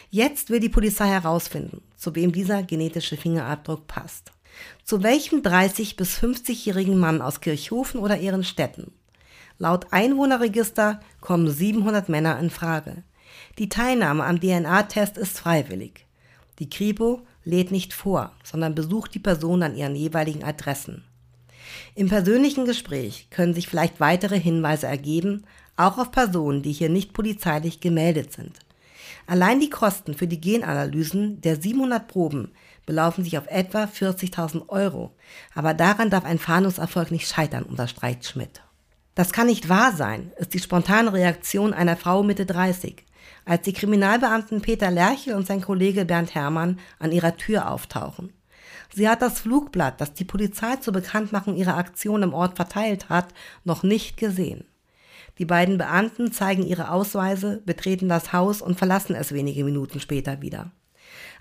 Jetzt 0.09 0.49
will 0.49 0.59
die 0.59 0.69
Polizei 0.69 1.07
herausfinden, 1.07 1.81
zu 1.95 2.15
wem 2.15 2.31
dieser 2.31 2.63
genetische 2.63 3.17
Fingerabdruck 3.17 3.87
passt. 3.87 4.31
Zu 4.83 5.03
welchem 5.03 5.41
30- 5.41 5.95
bis 5.95 6.17
50-jährigen 6.17 6.97
Mann 6.97 7.21
aus 7.21 7.41
Kirchhofen 7.41 7.99
oder 7.99 8.19
Ehrenstetten? 8.19 8.91
Laut 9.57 9.87
Einwohnerregister 9.91 10.99
kommen 11.21 11.49
700 11.49 12.09
Männer 12.09 12.39
in 12.39 12.49
Frage. 12.49 13.03
Die 13.57 13.69
Teilnahme 13.69 14.23
am 14.25 14.39
DNA-Test 14.39 15.17
ist 15.17 15.37
freiwillig. 15.37 16.05
Die 16.59 16.69
Kripo 16.69 17.25
lädt 17.43 17.71
nicht 17.71 17.93
vor, 17.93 18.33
sondern 18.43 18.75
besucht 18.75 19.13
die 19.13 19.19
Person 19.19 19.63
an 19.63 19.75
ihren 19.75 19.95
jeweiligen 19.95 20.43
Adressen. 20.43 21.03
Im 21.95 22.09
persönlichen 22.09 22.65
Gespräch 22.65 23.27
können 23.29 23.53
sich 23.53 23.67
vielleicht 23.67 23.99
weitere 23.99 24.39
Hinweise 24.39 24.87
ergeben, 24.87 25.45
auch 25.75 25.97
auf 25.97 26.11
Personen, 26.11 26.61
die 26.61 26.71
hier 26.71 26.89
nicht 26.89 27.13
polizeilich 27.13 27.79
gemeldet 27.79 28.33
sind. 28.33 28.59
Allein 29.27 29.59
die 29.59 29.69
Kosten 29.69 30.15
für 30.15 30.27
die 30.27 30.41
Genanalysen 30.41 31.41
der 31.41 31.61
700 31.61 32.07
Proben 32.07 32.51
belaufen 32.85 33.23
sich 33.23 33.37
auf 33.37 33.45
etwa 33.47 33.83
40.000 33.83 34.67
Euro. 34.69 35.11
Aber 35.53 35.75
daran 35.75 36.09
darf 36.09 36.25
ein 36.25 36.39
Fahndungserfolg 36.39 37.11
nicht 37.11 37.27
scheitern, 37.27 37.63
unterstreicht 37.63 38.25
Schmidt. 38.25 38.61
Das 39.13 39.31
kann 39.31 39.47
nicht 39.47 39.69
wahr 39.69 39.93
sein, 39.95 40.31
ist 40.37 40.53
die 40.53 40.59
spontane 40.59 41.13
Reaktion 41.13 41.73
einer 41.73 41.97
Frau 41.97 42.23
Mitte 42.23 42.45
30, 42.45 43.03
als 43.45 43.61
die 43.63 43.73
Kriminalbeamten 43.73 44.61
Peter 44.61 44.89
Lerchel 44.89 45.35
und 45.35 45.45
sein 45.45 45.61
Kollege 45.61 46.05
Bernd 46.05 46.33
Hermann 46.33 46.79
an 46.97 47.11
ihrer 47.11 47.37
Tür 47.37 47.69
auftauchen. 47.69 48.33
Sie 48.93 49.07
hat 49.07 49.21
das 49.21 49.41
Flugblatt, 49.41 50.01
das 50.01 50.13
die 50.13 50.25
Polizei 50.25 50.77
zur 50.77 50.93
Bekanntmachung 50.93 51.55
ihrer 51.55 51.77
Aktion 51.77 52.23
im 52.23 52.33
Ort 52.33 52.55
verteilt 52.55 53.09
hat, 53.09 53.33
noch 53.63 53.83
nicht 53.83 54.17
gesehen. 54.17 54.65
Die 55.37 55.45
beiden 55.45 55.77
Beamten 55.77 56.31
zeigen 56.31 56.65
ihre 56.65 56.91
Ausweise, 56.91 57.61
betreten 57.65 58.09
das 58.09 58.33
Haus 58.33 58.61
und 58.61 58.77
verlassen 58.77 59.15
es 59.15 59.31
wenige 59.31 59.63
Minuten 59.63 59.99
später 59.99 60.41
wieder. 60.41 60.71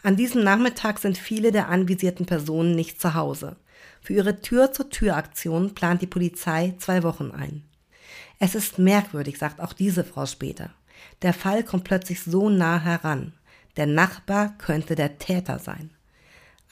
An 0.02 0.16
diesem 0.16 0.44
Nachmittag 0.44 0.98
sind 1.00 1.18
viele 1.18 1.50
der 1.50 1.68
anvisierten 1.68 2.26
Personen 2.26 2.76
nicht 2.76 3.00
zu 3.00 3.14
Hause. 3.14 3.56
Für 4.00 4.12
ihre 4.12 4.40
Tür-zur-Tür-Aktion 4.40 5.74
plant 5.74 6.02
die 6.02 6.06
Polizei 6.06 6.74
zwei 6.78 7.02
Wochen 7.02 7.32
ein. 7.32 7.64
Es 8.38 8.54
ist 8.54 8.78
merkwürdig, 8.78 9.38
sagt 9.38 9.60
auch 9.60 9.72
diese 9.72 10.04
Frau 10.04 10.26
später. 10.26 10.70
Der 11.22 11.32
Fall 11.32 11.64
kommt 11.64 11.84
plötzlich 11.84 12.22
so 12.22 12.48
nah 12.48 12.78
heran. 12.78 13.32
Der 13.76 13.86
Nachbar 13.86 14.56
könnte 14.58 14.94
der 14.94 15.18
Täter 15.18 15.58
sein. 15.58 15.90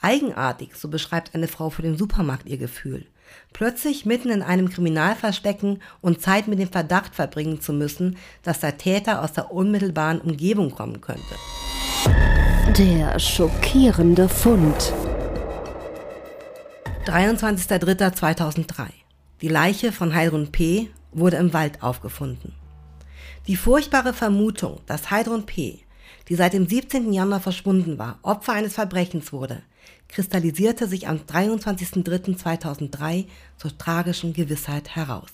Eigenartig, 0.01 0.75
so 0.75 0.89
beschreibt 0.89 1.33
eine 1.33 1.47
Frau 1.47 1.69
für 1.69 1.81
den 1.81 1.97
Supermarkt 1.97 2.47
ihr 2.47 2.57
Gefühl. 2.57 3.05
Plötzlich 3.51 4.05
mitten 4.05 4.29
in 4.29 4.41
einem 4.41 4.69
Kriminal 4.69 5.15
verstecken 5.15 5.81
und 6.01 6.21
Zeit 6.21 6.47
mit 6.47 6.59
dem 6.59 6.69
Verdacht 6.69 7.15
verbringen 7.15 7.61
zu 7.61 7.73
müssen, 7.73 8.17
dass 8.43 8.59
der 8.59 8.77
Täter 8.77 9.23
aus 9.23 9.33
der 9.33 9.51
unmittelbaren 9.51 10.21
Umgebung 10.21 10.71
kommen 10.71 11.01
könnte. 11.01 11.35
Der 12.77 13.17
schockierende 13.19 14.29
Fund. 14.29 14.93
23.03.2003. 17.05 18.87
Die 19.41 19.47
Leiche 19.47 19.91
von 19.91 20.13
Heidrun 20.13 20.51
P. 20.51 20.89
wurde 21.11 21.37
im 21.37 21.53
Wald 21.53 21.81
aufgefunden. 21.81 22.53
Die 23.47 23.55
furchtbare 23.55 24.13
Vermutung, 24.13 24.81
dass 24.85 25.09
Heidrun 25.09 25.45
P., 25.45 25.79
die 26.27 26.35
seit 26.35 26.53
dem 26.53 26.67
17. 26.67 27.13
Januar 27.13 27.39
verschwunden 27.39 27.97
war, 27.97 28.19
Opfer 28.21 28.53
eines 28.53 28.73
Verbrechens 28.73 29.31
wurde, 29.31 29.61
kristallisierte 30.09 30.87
sich 30.87 31.07
am 31.07 31.17
23.03.2003 31.17 33.25
zur 33.57 33.77
tragischen 33.77 34.33
Gewissheit 34.33 34.95
heraus. 34.95 35.29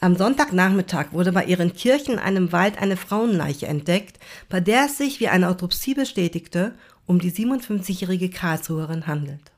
Am 0.00 0.16
Sonntagnachmittag 0.16 1.12
wurde 1.12 1.32
bei 1.32 1.44
ihren 1.44 1.74
Kirchen 1.74 2.14
in 2.14 2.18
einem 2.18 2.52
Wald 2.52 2.80
eine 2.80 2.96
Frauenleiche 2.96 3.66
entdeckt, 3.66 4.18
bei 4.48 4.60
der 4.60 4.86
es 4.86 4.98
sich, 4.98 5.20
wie 5.20 5.28
eine 5.28 5.48
Autopsie 5.48 5.94
bestätigte, 5.94 6.74
um 7.06 7.18
die 7.18 7.32
57-jährige 7.32 8.30
Karlsruherin 8.30 9.06
handelt. 9.06 9.52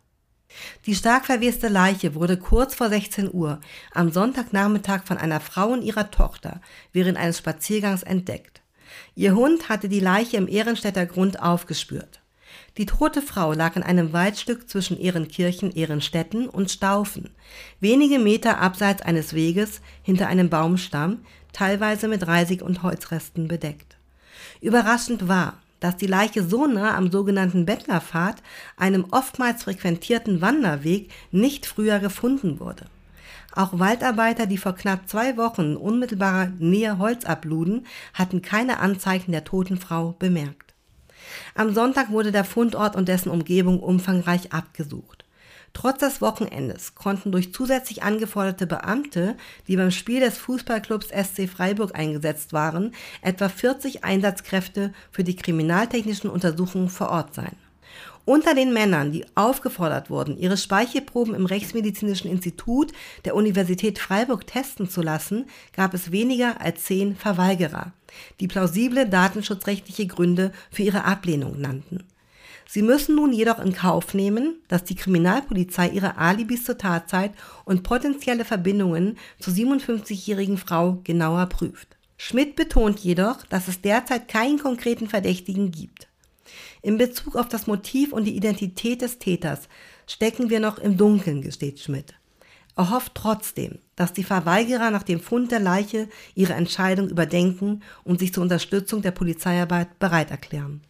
Die 0.87 0.95
stark 0.95 1.27
verweste 1.27 1.69
Leiche 1.69 2.15
wurde 2.15 2.37
kurz 2.37 2.75
vor 2.75 2.89
16 2.89 3.33
Uhr 3.33 3.61
am 3.93 4.11
Sonntagnachmittag 4.11 5.05
von 5.05 5.17
einer 5.17 5.41
Frau 5.41 5.69
und 5.69 5.83
ihrer 5.83 6.11
Tochter 6.11 6.61
während 6.93 7.19
eines 7.19 7.39
Spaziergangs 7.39 8.03
entdeckt. 8.03 8.61
Ihr 9.15 9.35
Hund 9.35 9.69
hatte 9.69 9.89
die 9.89 10.01
Leiche 10.01 10.37
im 10.37 10.49
Ehrenstädter 10.49 11.07
Grund 11.07 11.41
aufgespürt. 11.41 12.22
Die 12.79 12.87
tote 12.87 13.21
Frau 13.21 13.53
lag 13.53 13.77
in 13.77 13.83
einem 13.83 14.15
Waldstück 14.15 14.69
zwischen 14.69 14.99
Ehrenkirchen, 14.99 15.73
Ehrenstetten 15.73 16.49
und 16.49 16.71
Staufen, 16.71 17.29
wenige 17.81 18.19
Meter 18.19 18.61
abseits 18.61 19.03
eines 19.03 19.35
Weges 19.35 19.83
hinter 20.03 20.29
einem 20.29 20.49
Baumstamm, 20.49 21.19
teilweise 21.53 22.09
mit 22.09 22.27
Reisig- 22.27 22.63
und 22.63 22.83
Holzresten 22.83 23.47
bedeckt. 23.47 23.99
Überraschend 24.63 25.29
war, 25.29 25.59
dass 25.81 25.97
die 25.97 26.07
Leiche 26.07 26.45
so 26.45 26.67
nah 26.67 26.97
am 26.97 27.11
sogenannten 27.11 27.67
Bettlerpfad, 27.67 28.37
einem 28.79 29.05
oftmals 29.11 29.65
frequentierten 29.65 30.41
Wanderweg, 30.41 31.11
nicht 31.31 31.67
früher 31.67 31.99
gefunden 31.99 32.59
wurde. 32.59 32.87
Auch 33.55 33.79
Waldarbeiter, 33.79 34.47
die 34.47 34.57
vor 34.57 34.75
knapp 34.75 35.09
zwei 35.09 35.37
Wochen 35.37 35.77
unmittelbarer 35.77 36.53
Nähe 36.59 36.97
Holz 36.97 37.27
abluden, 37.27 37.87
hatten 38.15 38.41
keine 38.41 38.79
Anzeichen 38.79 39.33
der 39.33 39.45
toten 39.45 39.77
Frau 39.77 40.15
bemerkt. 40.19 40.72
Am 41.55 41.75
Sonntag 41.75 42.11
wurde 42.11 42.33
der 42.33 42.45
Fundort 42.45 42.97
und 42.97 43.09
dessen 43.09 43.31
Umgebung 43.31 43.81
umfangreich 43.81 44.53
abgesucht. 44.53 45.25
Trotz 45.75 46.01
des 46.01 46.21
Wochenendes 46.21 46.95
konnten 46.95 47.33
durch 47.33 47.53
zusätzlich 47.53 48.03
angeforderte 48.03 48.67
Beamte, 48.67 49.37
die 49.69 49.77
beim 49.77 49.91
Spiel 49.91 50.21
des 50.21 50.37
Fußballclubs 50.37 51.09
SC 51.09 51.49
Freiburg 51.49 51.99
eingesetzt 51.99 52.53
waren, 52.53 52.95
etwa 53.23 53.49
40 53.49 54.05
Einsatzkräfte 54.05 54.93
für 55.11 55.25
die 55.25 55.37
kriminaltechnischen 55.37 56.29
Untersuchungen 56.29 56.91
vor 56.91 57.09
Ort 57.09 57.35
sein. 57.35 57.57
Unter 58.33 58.55
den 58.55 58.73
Männern, 58.73 59.13
die 59.13 59.27
aufgefordert 59.35 60.09
wurden, 60.09 60.39
ihre 60.39 60.57
Speichelproben 60.57 61.35
im 61.35 61.45
Rechtsmedizinischen 61.45 62.31
Institut 62.31 62.91
der 63.27 63.35
Universität 63.35 63.99
Freiburg 63.99 64.47
testen 64.47 64.89
zu 64.89 65.03
lassen, 65.03 65.51
gab 65.77 65.93
es 65.93 66.13
weniger 66.13 66.59
als 66.59 66.85
zehn 66.85 67.15
Verweigerer, 67.15 67.93
die 68.41 68.49
plausible 68.49 69.07
datenschutzrechtliche 69.07 70.07
Gründe 70.07 70.51
für 70.71 70.83
ihre 70.83 71.05
Ablehnung 71.05 71.61
nannten. 71.61 72.05
Sie 72.67 72.81
müssen 72.81 73.17
nun 73.17 73.35
jedoch 73.35 73.59
in 73.59 73.75
Kauf 73.75 74.15
nehmen, 74.15 74.63
dass 74.67 74.85
die 74.85 74.97
Kriminalpolizei 74.97 75.91
ihre 75.91 76.17
Alibis 76.17 76.65
zur 76.65 76.79
Tatzeit 76.79 77.33
und 77.67 77.83
potenzielle 77.83 78.47
Verbindungen 78.47 79.19
zur 79.41 79.53
57-jährigen 79.53 80.57
Frau 80.57 81.03
genauer 81.05 81.45
prüft. 81.51 81.99
Schmidt 82.17 82.57
betont 82.57 83.01
jedoch, 83.01 83.45
dass 83.51 83.69
es 83.69 83.83
derzeit 83.83 84.27
keinen 84.27 84.59
konkreten 84.59 85.11
Verdächtigen 85.11 85.71
gibt. 85.71 86.09
In 86.83 86.99
Bezug 86.99 87.37
auf 87.37 87.49
das 87.49 87.67
Motiv 87.69 88.13
und 88.13 88.25
die 88.25 88.37
Identität 88.37 89.01
des 89.03 89.21
Täters 89.21 89.69
stecken 90.09 90.51
wir 90.51 90.59
noch 90.59 90.79
im 90.79 90.97
Dunkeln, 90.97 91.41
gesteht 91.41 91.79
Schmidt. 91.79 92.15
Er 92.77 92.91
hofft 92.91 93.15
trotzdem, 93.15 93.79
dass 93.97 94.13
die 94.13 94.25
Verweigerer 94.25 94.91
nach 94.91 95.05
dem 95.05 95.21
Fund 95.21 95.53
der 95.53 95.61
Leiche 95.61 96.09
ihre 96.35 96.55
Entscheidung 96.55 97.09
überdenken 97.09 97.85
und 98.03 98.19
sich 98.19 98.33
zur 98.33 98.43
Unterstützung 98.43 99.03
der 99.03 99.13
Polizeiarbeit 99.13 100.01
bereit 100.01 100.33
erklären. 100.33 100.81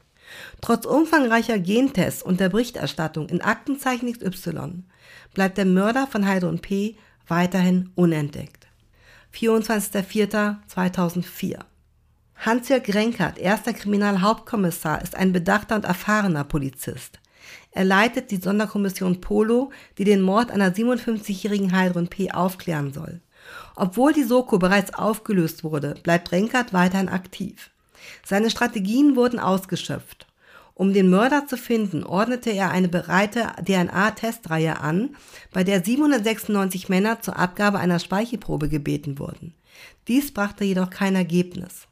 Trotz 0.62 0.86
umfangreicher 0.86 1.58
Gentests 1.58 2.22
und 2.22 2.40
der 2.40 2.48
Berichterstattung 2.48 3.28
in 3.28 3.42
Aktenzeichen 3.42 4.10
XY 4.10 4.84
bleibt 5.34 5.58
der 5.58 5.66
Mörder 5.66 6.06
von 6.06 6.26
Heidrun 6.26 6.60
P. 6.60 6.96
weiterhin 7.26 7.90
unentdeckt. 7.96 8.66
24.04.2004 9.34 11.58
Hans-Jörg 12.44 12.92
Renkert, 12.92 13.38
erster 13.38 13.72
Kriminalhauptkommissar, 13.72 15.00
ist 15.00 15.14
ein 15.14 15.32
bedachter 15.32 15.76
und 15.76 15.84
erfahrener 15.84 16.42
Polizist. 16.42 17.20
Er 17.70 17.84
leitet 17.84 18.32
die 18.32 18.40
Sonderkommission 18.40 19.20
Polo, 19.20 19.70
die 19.96 20.02
den 20.02 20.22
Mord 20.22 20.50
einer 20.50 20.74
57-jährigen 20.74 21.70
Heidrun 21.70 22.08
P. 22.08 22.32
aufklären 22.32 22.92
soll. 22.92 23.20
Obwohl 23.76 24.12
die 24.12 24.24
Soko 24.24 24.58
bereits 24.58 24.92
aufgelöst 24.92 25.62
wurde, 25.62 25.94
bleibt 26.02 26.32
Renkert 26.32 26.72
weiterhin 26.72 27.08
aktiv. 27.08 27.70
Seine 28.26 28.50
Strategien 28.50 29.14
wurden 29.14 29.38
ausgeschöpft. 29.38 30.26
Um 30.74 30.92
den 30.92 31.10
Mörder 31.10 31.46
zu 31.46 31.56
finden, 31.56 32.02
ordnete 32.02 32.50
er 32.50 32.72
eine 32.72 32.88
breite 32.88 33.52
DNA-Testreihe 33.64 34.80
an, 34.80 35.14
bei 35.52 35.62
der 35.62 35.84
796 35.84 36.88
Männer 36.88 37.20
zur 37.20 37.38
Abgabe 37.38 37.78
einer 37.78 38.00
Speichelprobe 38.00 38.68
gebeten 38.68 39.20
wurden. 39.20 39.54
Dies 40.08 40.34
brachte 40.34 40.64
jedoch 40.64 40.90
kein 40.90 41.14
Ergebnis. 41.14 41.86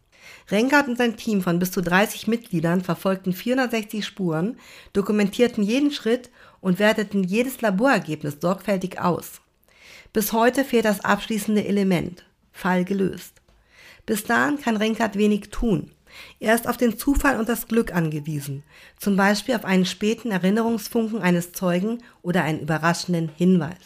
Renkert 0.50 0.88
und 0.88 0.98
sein 0.98 1.16
Team 1.16 1.42
von 1.42 1.58
bis 1.58 1.70
zu 1.70 1.80
30 1.80 2.26
Mitgliedern 2.26 2.82
verfolgten 2.82 3.32
460 3.32 4.04
Spuren, 4.04 4.58
dokumentierten 4.92 5.62
jeden 5.62 5.92
Schritt 5.92 6.30
und 6.60 6.78
werteten 6.78 7.22
jedes 7.22 7.60
Laborergebnis 7.60 8.38
sorgfältig 8.40 9.00
aus. 9.00 9.40
Bis 10.12 10.32
heute 10.32 10.64
fehlt 10.64 10.84
das 10.84 11.04
abschließende 11.04 11.64
Element. 11.64 12.24
Fall 12.52 12.84
gelöst. 12.84 13.40
Bis 14.06 14.24
dahin 14.24 14.60
kann 14.60 14.76
Renkert 14.76 15.16
wenig 15.16 15.50
tun. 15.50 15.92
Er 16.40 16.56
ist 16.56 16.68
auf 16.68 16.76
den 16.76 16.98
Zufall 16.98 17.38
und 17.38 17.48
das 17.48 17.68
Glück 17.68 17.94
angewiesen, 17.94 18.64
zum 18.98 19.16
Beispiel 19.16 19.54
auf 19.54 19.64
einen 19.64 19.86
späten 19.86 20.32
Erinnerungsfunken 20.32 21.22
eines 21.22 21.52
Zeugen 21.52 22.02
oder 22.22 22.42
einen 22.42 22.60
überraschenden 22.60 23.30
Hinweis. 23.36 23.78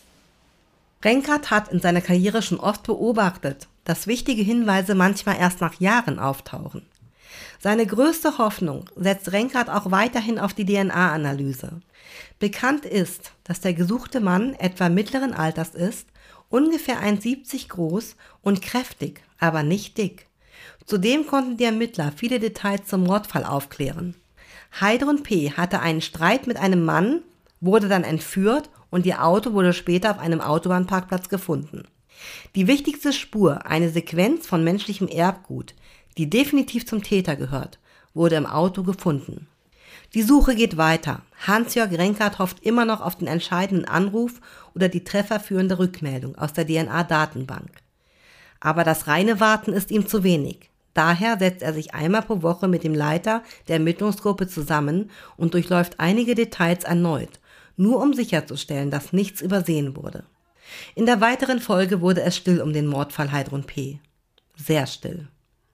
Renkert 1.05 1.51
hat 1.51 1.69
in 1.69 1.81
seiner 1.81 2.01
Karriere 2.01 2.41
schon 2.41 2.59
oft 2.59 2.85
beobachtet, 2.85 3.69
dass 3.85 4.07
wichtige 4.07 4.43
Hinweise 4.43 4.95
manchmal 4.95 5.39
erst 5.39 5.61
nach 5.61 5.81
Jahren 5.81 6.19
auftauchen. 6.19 6.83
Seine 7.61 7.87
größte 7.87 8.39
Hoffnung 8.39 8.85
setzt 8.97 9.33
Renkert 9.33 9.71
auch 9.71 9.91
weiterhin 9.91 10.39
auf 10.39 10.53
die 10.53 10.67
DNA-Analyse. 10.67 11.81
Bekannt 12.39 12.85
ist, 12.85 13.33
dass 13.45 13.61
der 13.61 13.75
gesuchte 13.75 14.21
Mann 14.21 14.55
etwa 14.55 14.89
mittleren 14.89 15.33
Alters 15.33 15.71
ist, 15.71 16.09
ungefähr 16.51 17.01
1,70 17.03 17.69
groß 17.69 18.17
und 18.43 18.63
kräftig, 18.63 19.23
aber 19.39 19.63
nicht 19.63 19.99
dick. 19.99 20.27
Zudem 20.87 21.27
konnten 21.27 21.57
die 21.57 21.65
Ermittler 21.65 22.13
viele 22.15 22.39
Details 22.39 22.87
zum 22.87 23.05
Mordfall 23.05 23.45
aufklären. 23.45 24.15
Heidrun 24.81 25.23
P. 25.23 25.53
hatte 25.53 25.81
einen 25.81 26.01
Streit 26.01 26.47
mit 26.47 26.57
einem 26.57 26.85
Mann, 26.85 27.23
wurde 27.61 27.89
dann 27.89 28.05
entführt 28.05 28.69
und 28.91 29.07
ihr 29.07 29.25
Auto 29.25 29.53
wurde 29.53 29.73
später 29.73 30.11
auf 30.11 30.19
einem 30.19 30.41
Autobahnparkplatz 30.41 31.29
gefunden. 31.29 31.85
Die 32.55 32.67
wichtigste 32.67 33.13
Spur, 33.13 33.67
eine 33.67 33.91
Sequenz 33.91 34.47
von 34.47 34.65
menschlichem 34.65 35.09
Erbgut, 35.09 35.75
die 36.17 36.31
definitiv 36.31 36.87
zum 36.87 37.03
Täter 37.03 37.37
gehört, 37.37 37.79
wurde 38.15 38.37
im 38.37 38.47
Auto 38.47 38.83
gefunden. 38.83 39.49
Die 40.15 40.23
Suche 40.23 40.55
geht 40.55 40.77
weiter. 40.77 41.23
Hans-Jörg 41.47 41.91
Renkert 41.93 42.39
hofft 42.39 42.61
immer 42.61 42.85
noch 42.85 43.01
auf 43.01 43.17
den 43.17 43.27
entscheidenden 43.27 43.85
Anruf 43.85 44.41
oder 44.75 44.89
die 44.89 45.03
trefferführende 45.03 45.79
Rückmeldung 45.79 46.37
aus 46.37 46.53
der 46.53 46.67
DNA-Datenbank. 46.67 47.71
Aber 48.61 48.85
das 48.85 49.09
reine 49.09 49.41
Warten 49.41 49.73
ist 49.73 49.91
ihm 49.91 50.07
zu 50.07 50.23
wenig. 50.23 50.71
Daher 50.95 51.39
setzt 51.39 51.63
er 51.63 51.75
sich 51.75 51.93
einmal 51.95 52.23
pro 52.23 52.43
Woche 52.43 52.69
mit 52.69 52.85
dem 52.85 52.95
Leiter 52.95 53.43
der 53.67 53.77
Ermittlungsgruppe 53.77 54.47
zusammen 54.47 55.11
und 55.37 55.55
durchläuft 55.55 55.99
einige 55.99 56.37
Details 56.37 56.85
erneut, 56.85 57.41
nur 57.77 58.01
um 58.01 58.15
sicherzustellen, 58.15 58.93
dass 58.93 59.13
nichts 59.13 59.43
übersehen 59.43 59.97
wurde. 59.97 60.25
In 60.95 61.07
der 61.07 61.21
weiteren 61.21 61.61
Folge 61.61 62.01
wurde 62.01 62.23
es 62.23 62.37
still 62.37 62.61
um 62.61 62.73
den 62.73 62.87
Mordfall 62.87 63.33
Heidrun 63.33 63.65
P. 63.65 64.01
Sehr 64.57 64.87
still. 64.87 65.29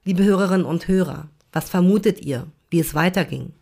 Liebe 0.04 0.24
Hörerinnen 0.24 0.66
und 0.66 0.88
Hörer, 0.88 1.28
was 1.52 1.68
vermutet 1.68 2.22
ihr, 2.22 2.46
wie 2.70 2.80
es 2.80 2.94
weiterging? 2.94 3.52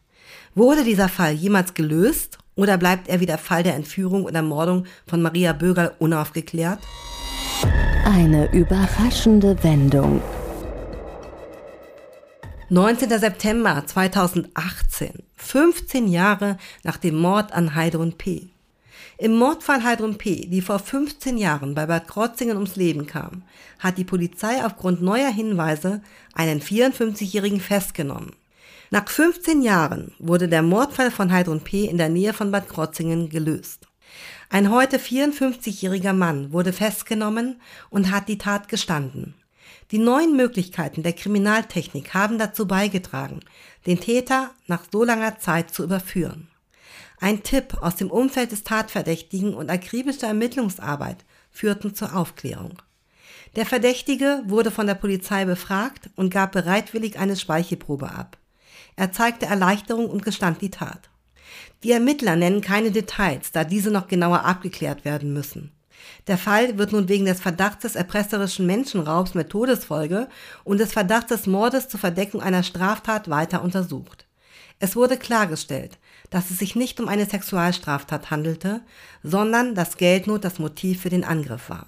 Wurde 0.55 0.85
dieser 0.85 1.09
Fall 1.09 1.33
jemals 1.33 1.75
gelöst 1.75 2.39
oder 2.55 2.79
bleibt 2.79 3.09
er 3.09 3.21
wie 3.21 3.27
der 3.27 3.39
Fall 3.39 3.63
der 3.63 3.75
Entführung 3.75 4.25
und 4.25 4.35
Ermordung 4.35 4.87
von 5.07 5.23
Maria 5.23 5.53
Bögerl 5.53 5.93
unaufgeklärt? 5.99 6.81
Eine 8.05 8.51
überraschende 8.53 9.63
Wendung. 9.63 10.21
19. 12.71 13.19
September 13.19 13.83
2018, 13.87 15.23
15 15.37 16.09
Jahre 16.09 16.59
nach 16.83 16.99
dem 16.99 17.17
Mord 17.17 17.53
an 17.53 17.75
Heidrun 17.75 18.13
P. 18.19 18.51
Im 19.21 19.37
Mordfall 19.37 19.83
Heidrun 19.83 20.17
P., 20.17 20.47
die 20.47 20.61
vor 20.61 20.79
15 20.79 21.39
Jahren 21.39 21.75
bei 21.75 21.87
Bad 21.87 22.07
Krotzingen 22.07 22.57
ums 22.57 22.77
Leben 22.77 23.05
kam, 23.05 23.43
hat 23.81 23.99
die 23.99 24.05
Polizei 24.05 24.65
aufgrund 24.65 25.03
neuer 25.03 25.33
Hinweise 25.33 26.03
einen 26.35 26.61
54-Jährigen 26.61 27.61
festgenommen. 27.61 28.37
Nach 28.91 29.09
15 29.09 29.63
Jahren 29.63 30.15
wurde 30.21 30.47
der 30.47 30.63
Mordfall 30.63 31.11
von 31.11 31.33
Heidrun 31.33 31.63
P. 31.63 31.87
in 31.87 31.99
der 31.99 32.11
Nähe 32.11 32.33
von 32.33 32.53
Bad 32.53 32.69
Krotzingen 32.69 33.29
gelöst. 33.29 33.89
Ein 34.51 34.71
heute 34.71 34.99
54-jähriger 34.99 36.13
Mann 36.13 36.53
wurde 36.53 36.73
festgenommen 36.73 37.61
und 37.91 38.13
hat 38.13 38.29
die 38.29 38.39
Tat 38.39 38.69
gestanden. 38.69 39.35
Die 39.91 39.99
neuen 39.99 40.37
Möglichkeiten 40.37 41.03
der 41.03 41.13
Kriminaltechnik 41.13 42.15
haben 42.15 42.39
dazu 42.39 42.69
beigetragen, 42.69 43.41
den 43.85 43.99
Täter 43.99 44.51
nach 44.69 44.85
so 44.93 45.03
langer 45.03 45.41
Zeit 45.41 45.75
zu 45.75 45.83
überführen. 45.83 46.47
Ein 47.21 47.43
Tipp 47.43 47.77
aus 47.81 47.97
dem 47.97 48.11
Umfeld 48.11 48.53
des 48.53 48.65
Tatverdächtigen 48.65 49.55
und 49.55 49.71
akribische 49.71 50.27
Ermittlungsarbeit 50.27 51.25
führten 51.51 51.95
zur 51.95 52.15
Aufklärung. 52.17 52.81
Der 53.57 53.67
Verdächtige 53.67 54.43
wurde 54.47 54.71
von 54.71 54.87
der 54.87 54.95
Polizei 54.95 55.45
befragt 55.45 56.11
und 56.15 56.31
gab 56.31 56.53
bereitwillig 56.53 57.19
eine 57.19 57.37
Speichelprobe 57.37 58.11
ab. 58.11 58.39
Er 58.95 59.11
zeigte 59.11 59.47
Erleichterung 59.47 60.09
und 60.09 60.25
gestand 60.25 60.61
die 60.61 60.71
Tat. 60.71 61.11
Die 61.83 61.93
Ermittler 61.93 62.37
nennen 62.37 62.61
keine 62.61 62.91
Details, 62.91 63.53
da 63.53 63.65
diese 63.65 63.91
noch 63.91 64.09
genauer 64.09 64.45
abgeklärt 64.45 65.05
werden 65.05 65.33
müssen. 65.33 65.73
Der 66.27 66.39
Fall 66.39 66.79
wird 66.79 66.93
nun 66.93 67.09
wegen 67.09 67.25
des 67.25 67.41
Verdachts 67.41 67.83
des 67.83 67.97
erpresserischen 67.97 68.67
Menschenraubs 68.67 69.35
mit 69.35 69.51
Todesfolge 69.51 70.29
und 70.65 70.79
des 70.79 70.93
Verdachts 70.93 71.29
des 71.29 71.47
Mordes 71.47 71.89
zur 71.89 72.01
Verdeckung 72.01 72.43
einer 72.43 72.63
Straftat 72.63 73.29
weiter 73.31 73.63
untersucht. 73.63 74.27
Es 74.79 74.95
wurde 74.95 75.17
klargestellt, 75.17 75.99
dass 76.31 76.51
es 76.51 76.59
sich 76.59 76.77
nicht 76.77 77.01
um 77.01 77.09
eine 77.09 77.27
Sexualstraftat 77.27 78.31
handelte, 78.31 78.83
sondern 79.23 79.75
dass 79.75 79.97
Geldnot 79.97 80.45
das 80.45 80.59
Motiv 80.59 81.03
für 81.03 81.11
den 81.11 81.25
Angriff 81.25 81.71
war. 81.71 81.87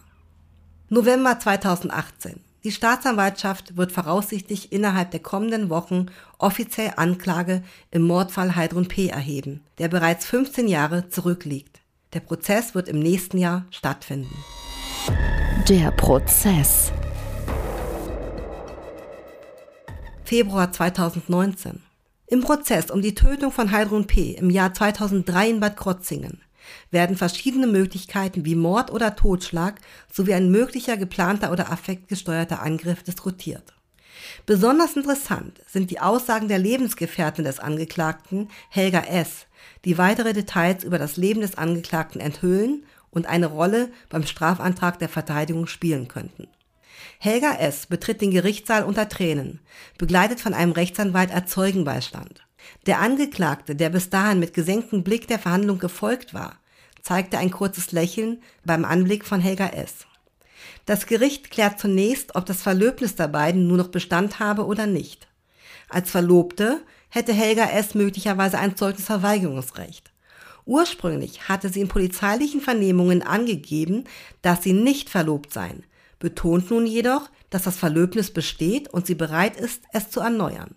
November 0.89 1.39
2018. 1.39 2.41
Die 2.63 2.73
Staatsanwaltschaft 2.73 3.77
wird 3.77 3.91
voraussichtlich 3.91 4.71
innerhalb 4.71 5.13
der 5.13 5.21
kommenden 5.21 5.71
Wochen 5.71 6.07
offiziell 6.39 6.93
Anklage 6.97 7.63
im 7.91 8.03
Mordfall 8.03 8.55
Heidrun 8.55 8.87
P. 8.87 9.09
erheben, 9.09 9.63
der 9.79 9.89
bereits 9.89 10.27
15 10.27 10.69
Jahre 10.69 11.09
zurückliegt. 11.09 11.81
Der 12.13 12.21
Prozess 12.21 12.75
wird 12.75 12.89
im 12.89 12.99
nächsten 12.99 13.39
Jahr 13.39 13.65
stattfinden. 13.71 14.35
Der 15.69 15.91
Prozess. 15.93 16.93
Februar 20.25 20.71
2019. 20.71 21.83
Im 22.31 22.43
Prozess 22.43 22.93
um 22.93 23.03
die 23.03 23.17
Tötung 23.17 23.51
von 23.51 23.73
Heidrun 23.73 24.07
P. 24.07 24.35
im 24.35 24.51
Jahr 24.51 24.73
2003 24.73 25.51
in 25.51 25.59
Bad 25.59 25.77
Krotzingen 25.77 26.41
werden 26.93 27.17
verschiedene 27.17 27.67
Möglichkeiten 27.67 28.45
wie 28.45 28.55
Mord 28.55 28.93
oder 28.93 29.17
Totschlag 29.17 29.81
sowie 30.13 30.35
ein 30.35 30.49
möglicher 30.49 30.97
geplanter 30.97 31.51
oder 31.51 31.73
affektgesteuerter 31.73 32.63
Angriff 32.63 33.03
diskutiert. 33.03 33.75
Besonders 34.47 34.95
interessant 34.95 35.61
sind 35.67 35.91
die 35.91 35.99
Aussagen 35.99 36.47
der 36.47 36.61
Lebensgefährtin 36.61 37.45
des 37.45 37.59
Angeklagten, 37.59 38.49
Helga 38.69 39.01
S., 39.01 39.47
die 39.85 39.99
weitere 39.99 40.33
Details 40.33 40.85
über 40.85 41.01
das 41.01 41.17
Leben 41.17 41.41
des 41.41 41.59
Angeklagten 41.59 42.21
enthüllen 42.21 42.85
und 43.11 43.27
eine 43.27 43.47
Rolle 43.47 43.91
beim 44.09 44.25
Strafantrag 44.25 45.01
der 45.01 45.09
Verteidigung 45.09 45.67
spielen 45.67 46.07
könnten. 46.07 46.47
Helga 47.23 47.57
S. 47.57 47.85
betritt 47.85 48.23
den 48.23 48.31
Gerichtssaal 48.31 48.83
unter 48.83 49.07
Tränen, 49.07 49.61
begleitet 49.99 50.41
von 50.41 50.55
einem 50.55 50.73
Rechtsanwalt 50.73 51.31
als 51.31 51.51
Zeugenbeistand. 51.51 52.47
Der 52.87 52.99
Angeklagte, 53.01 53.77
der 53.77 53.91
bis 53.91 54.09
dahin 54.09 54.41
mit 54.41 54.55
gesenktem 54.55 55.05
Blick 55.05 55.29
der 55.29 55.39
Verhandlung 55.39 55.79
gefolgt 55.79 56.33
war, 56.33 56.57
zeigte 57.03 57.37
ein 57.37 57.51
kurzes 57.51 57.93
Lächeln 57.93 58.41
beim 58.65 58.87
Anblick 58.87 59.27
von 59.27 59.39
Helga 59.39 59.67
S. 59.67 60.07
Das 60.87 61.05
Gericht 61.05 61.51
klärt 61.51 61.79
zunächst, 61.79 62.37
ob 62.37 62.47
das 62.47 62.63
Verlöbnis 62.63 63.17
der 63.17 63.29
beiden 63.29 63.67
nur 63.67 63.77
noch 63.77 63.89
Bestand 63.89 64.39
habe 64.39 64.65
oder 64.65 64.87
nicht. 64.87 65.29
Als 65.91 66.11
Verlobte 66.11 66.81
hätte 67.11 67.35
Helga 67.35 67.67
S. 67.69 67.95
möglicherweise 67.95 68.59
ein 68.59 68.79
Zeugnisverweigerungsrecht. 68.79 70.11
Ursprünglich 70.65 71.51
hatte 71.51 71.69
sie 71.69 71.83
in 71.83 71.89
polizeilichen 71.89 72.63
Vernehmungen 72.63 73.23
angegeben, 73.23 74.05
dass 74.41 74.63
sie 74.63 74.73
nicht 74.73 75.11
verlobt 75.11 75.53
seien, 75.53 75.85
betont 76.21 76.71
nun 76.71 76.87
jedoch, 76.87 77.29
dass 77.51 77.63
das 77.63 77.77
Verlöbnis 77.77 78.33
besteht 78.33 78.89
und 78.89 79.07
sie 79.07 79.17
bereit 79.17 79.57
ist, 79.57 79.83
es 79.93 80.11
zu 80.11 80.21
erneuern. 80.21 80.77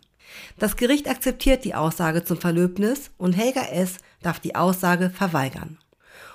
Das 0.57 0.75
Gericht 0.75 1.07
akzeptiert 1.07 1.63
die 1.63 1.75
Aussage 1.75 2.23
zum 2.23 2.37
Verlöbnis 2.37 3.11
und 3.17 3.33
Helga 3.33 3.61
S. 3.61 3.97
darf 4.23 4.39
die 4.39 4.55
Aussage 4.55 5.11
verweigern. 5.11 5.77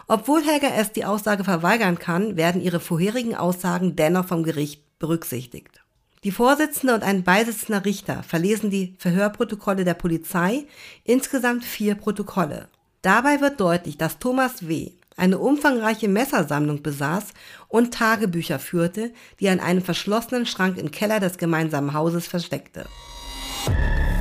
Obwohl 0.07 0.43
Helga 0.43 0.69
S. 0.69 0.93
die 0.93 1.05
Aussage 1.05 1.43
verweigern 1.43 1.99
kann, 1.99 2.37
werden 2.37 2.63
ihre 2.63 2.81
vorherigen 2.81 3.35
Aussagen 3.35 3.97
dennoch 3.97 4.27
vom 4.27 4.45
Gericht 4.45 4.99
berücksichtigt. 4.99 5.83
Die 6.25 6.33
Vorsitzende 6.33 6.95
und 6.95 7.03
ein 7.03 7.23
beisitzender 7.23 7.85
Richter 7.85 8.23
verlesen 8.23 8.71
die 8.71 8.97
Verhörprotokolle 8.99 9.85
der 9.85 9.95
Polizei, 9.95 10.67
insgesamt 11.05 11.65
vier 11.65 11.95
Protokolle. 11.95 12.69
Dabei 13.03 13.41
wird 13.41 13.61
deutlich, 13.61 13.99
dass 13.99 14.19
Thomas 14.19 14.67
W. 14.67 14.91
eine 15.19 15.39
umfangreiche 15.39 16.09
Messersammlung 16.09 16.83
besaß 16.83 17.25
und 17.69 17.93
Tagebücher 17.95 18.59
führte, 18.59 19.13
die 19.41 19.47
er 19.47 19.53
in 19.53 19.61
einem 19.61 19.83
verschlossenen 19.83 20.47
Schrank 20.47 20.79
im 20.79 20.91
Keller 20.91 21.21
des 21.21 21.39
gemeinsamen 21.39 21.93
Hauses 21.93 22.27
versteckte. 22.27 22.87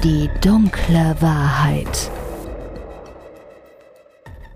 Die 0.03 0.29
dunkle 0.41 1.15
Wahrheit. 1.19 2.11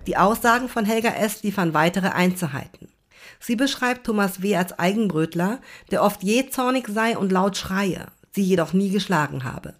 Die 0.06 0.16
Aussagen 0.16 0.68
von 0.68 0.84
Helga 0.84 1.10
S. 1.10 1.42
liefern 1.42 1.74
weitere 1.74 2.08
Einzelheiten. 2.08 2.88
Sie 3.38 3.56
beschreibt 3.56 4.04
Thomas 4.06 4.42
W. 4.42 4.56
als 4.56 4.78
Eigenbrötler, 4.78 5.60
der 5.90 6.02
oft 6.02 6.22
jähzornig 6.22 6.88
sei 6.88 7.16
und 7.16 7.32
laut 7.32 7.56
schreie, 7.56 8.06
sie 8.32 8.42
jedoch 8.42 8.72
nie 8.72 8.90
geschlagen 8.90 9.44
habe. 9.44 9.74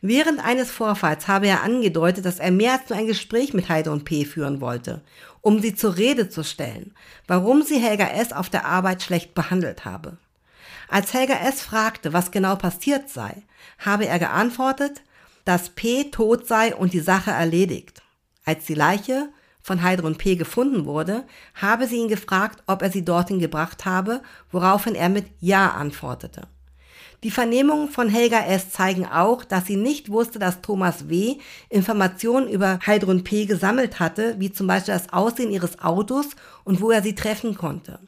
Während 0.00 0.44
eines 0.44 0.70
Vorfalls 0.70 1.28
habe 1.28 1.46
er 1.46 1.62
angedeutet, 1.62 2.24
dass 2.24 2.38
er 2.38 2.50
mehr 2.50 2.72
als 2.72 2.88
nur 2.88 2.98
ein 2.98 3.06
Gespräch 3.06 3.54
mit 3.54 3.68
Heide 3.68 3.92
und 3.92 4.04
P. 4.04 4.24
führen 4.24 4.60
wollte, 4.60 5.02
um 5.42 5.60
sie 5.60 5.74
zur 5.74 5.96
Rede 5.96 6.30
zu 6.30 6.42
stellen, 6.42 6.94
warum 7.26 7.62
sie 7.62 7.78
Helga 7.78 8.06
S. 8.06 8.32
auf 8.32 8.48
der 8.48 8.64
Arbeit 8.64 9.02
schlecht 9.02 9.34
behandelt 9.34 9.84
habe. 9.84 10.16
Als 10.88 11.12
Helga 11.12 11.34
S. 11.34 11.60
fragte, 11.60 12.12
was 12.12 12.30
genau 12.30 12.56
passiert 12.56 13.10
sei, 13.10 13.42
habe 13.78 14.06
er 14.06 14.18
geantwortet, 14.18 15.02
dass 15.44 15.70
P. 15.70 16.04
tot 16.04 16.46
sei 16.46 16.74
und 16.74 16.92
die 16.92 17.00
Sache 17.00 17.32
erledigt. 17.32 18.02
Als 18.44 18.64
die 18.64 18.74
Leiche 18.74 19.28
von 19.60 19.82
Heidrun 19.82 20.16
P. 20.16 20.36
gefunden 20.36 20.84
wurde, 20.84 21.24
habe 21.54 21.86
sie 21.86 21.96
ihn 21.96 22.08
gefragt, 22.08 22.62
ob 22.66 22.82
er 22.82 22.90
sie 22.90 23.04
dorthin 23.04 23.38
gebracht 23.38 23.84
habe, 23.84 24.22
woraufhin 24.50 24.94
er 24.94 25.08
mit 25.08 25.26
Ja 25.40 25.70
antwortete. 25.72 26.48
Die 27.22 27.30
Vernehmungen 27.30 27.88
von 27.88 28.08
Helga 28.08 28.40
S. 28.46 28.70
zeigen 28.70 29.06
auch, 29.06 29.44
dass 29.44 29.66
sie 29.66 29.76
nicht 29.76 30.10
wusste, 30.10 30.40
dass 30.40 30.60
Thomas 30.60 31.08
W. 31.08 31.36
Informationen 31.68 32.48
über 32.48 32.80
Heidrun 32.84 33.22
P. 33.22 33.46
gesammelt 33.46 34.00
hatte, 34.00 34.34
wie 34.40 34.50
zum 34.50 34.66
Beispiel 34.66 34.94
das 34.94 35.12
Aussehen 35.12 35.52
ihres 35.52 35.78
Autos 35.78 36.30
und 36.64 36.80
wo 36.80 36.90
er 36.90 37.00
sie 37.00 37.14
treffen 37.14 37.54
konnte. 37.54 38.00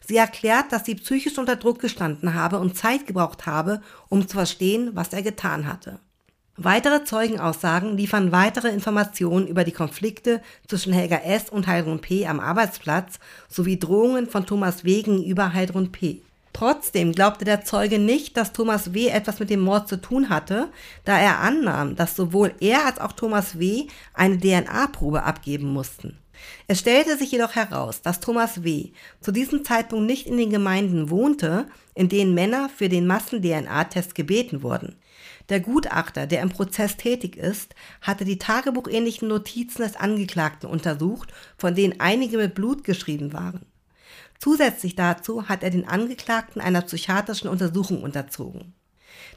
Sie 0.00 0.16
erklärt, 0.16 0.72
dass 0.72 0.86
sie 0.86 0.94
psychisch 0.94 1.36
unter 1.36 1.56
Druck 1.56 1.80
gestanden 1.80 2.32
habe 2.32 2.60
und 2.60 2.74
Zeit 2.74 3.06
gebraucht 3.06 3.44
habe, 3.44 3.82
um 4.08 4.26
zu 4.26 4.36
verstehen, 4.36 4.92
was 4.94 5.12
er 5.12 5.22
getan 5.22 5.66
hatte. 5.66 5.98
Weitere 6.56 7.04
Zeugenaussagen 7.04 7.98
liefern 7.98 8.32
weitere 8.32 8.68
Informationen 8.68 9.48
über 9.48 9.64
die 9.64 9.72
Konflikte 9.72 10.40
zwischen 10.66 10.94
Helga 10.94 11.16
S. 11.16 11.50
und 11.50 11.66
Heidrun 11.66 12.00
P. 12.00 12.26
am 12.26 12.40
Arbeitsplatz 12.40 13.18
sowie 13.48 13.78
Drohungen 13.78 14.30
von 14.30 14.46
Thomas 14.46 14.84
W. 14.84 15.02
gegenüber 15.02 15.52
Heidrun 15.52 15.92
P. 15.92 16.22
Trotzdem 16.52 17.12
glaubte 17.12 17.44
der 17.44 17.64
Zeuge 17.64 17.98
nicht, 17.98 18.36
dass 18.36 18.52
Thomas 18.52 18.92
W. 18.92 19.08
etwas 19.08 19.40
mit 19.40 19.48
dem 19.48 19.60
Mord 19.60 19.88
zu 19.88 20.00
tun 20.00 20.28
hatte, 20.28 20.68
da 21.04 21.18
er 21.18 21.40
annahm, 21.40 21.96
dass 21.96 22.14
sowohl 22.14 22.54
er 22.60 22.86
als 22.86 23.00
auch 23.00 23.12
Thomas 23.12 23.58
W. 23.58 23.86
eine 24.12 24.38
DNA-Probe 24.38 25.22
abgeben 25.22 25.72
mussten. 25.72 26.18
Es 26.66 26.80
stellte 26.80 27.16
sich 27.16 27.30
jedoch 27.30 27.54
heraus, 27.54 28.02
dass 28.02 28.20
Thomas 28.20 28.64
W. 28.64 28.90
zu 29.20 29.32
diesem 29.32 29.64
Zeitpunkt 29.64 30.06
nicht 30.06 30.26
in 30.26 30.36
den 30.36 30.50
Gemeinden 30.50 31.08
wohnte, 31.08 31.66
in 31.94 32.08
denen 32.08 32.34
Männer 32.34 32.68
für 32.68 32.88
den 32.88 33.06
Massen-DNA-Test 33.06 34.14
gebeten 34.14 34.62
wurden. 34.62 34.96
Der 35.48 35.60
Gutachter, 35.60 36.26
der 36.26 36.42
im 36.42 36.50
Prozess 36.50 36.96
tätig 36.96 37.36
ist, 37.36 37.74
hatte 38.00 38.24
die 38.24 38.38
tagebuchähnlichen 38.38 39.28
Notizen 39.28 39.82
des 39.82 39.96
Angeklagten 39.96 40.68
untersucht, 40.68 41.32
von 41.56 41.74
denen 41.74 42.00
einige 42.00 42.38
mit 42.38 42.54
Blut 42.54 42.84
geschrieben 42.84 43.32
waren. 43.32 43.64
Zusätzlich 44.42 44.96
dazu 44.96 45.48
hat 45.48 45.62
er 45.62 45.70
den 45.70 45.86
Angeklagten 45.86 46.60
einer 46.60 46.80
psychiatrischen 46.80 47.48
Untersuchung 47.48 48.02
unterzogen. 48.02 48.74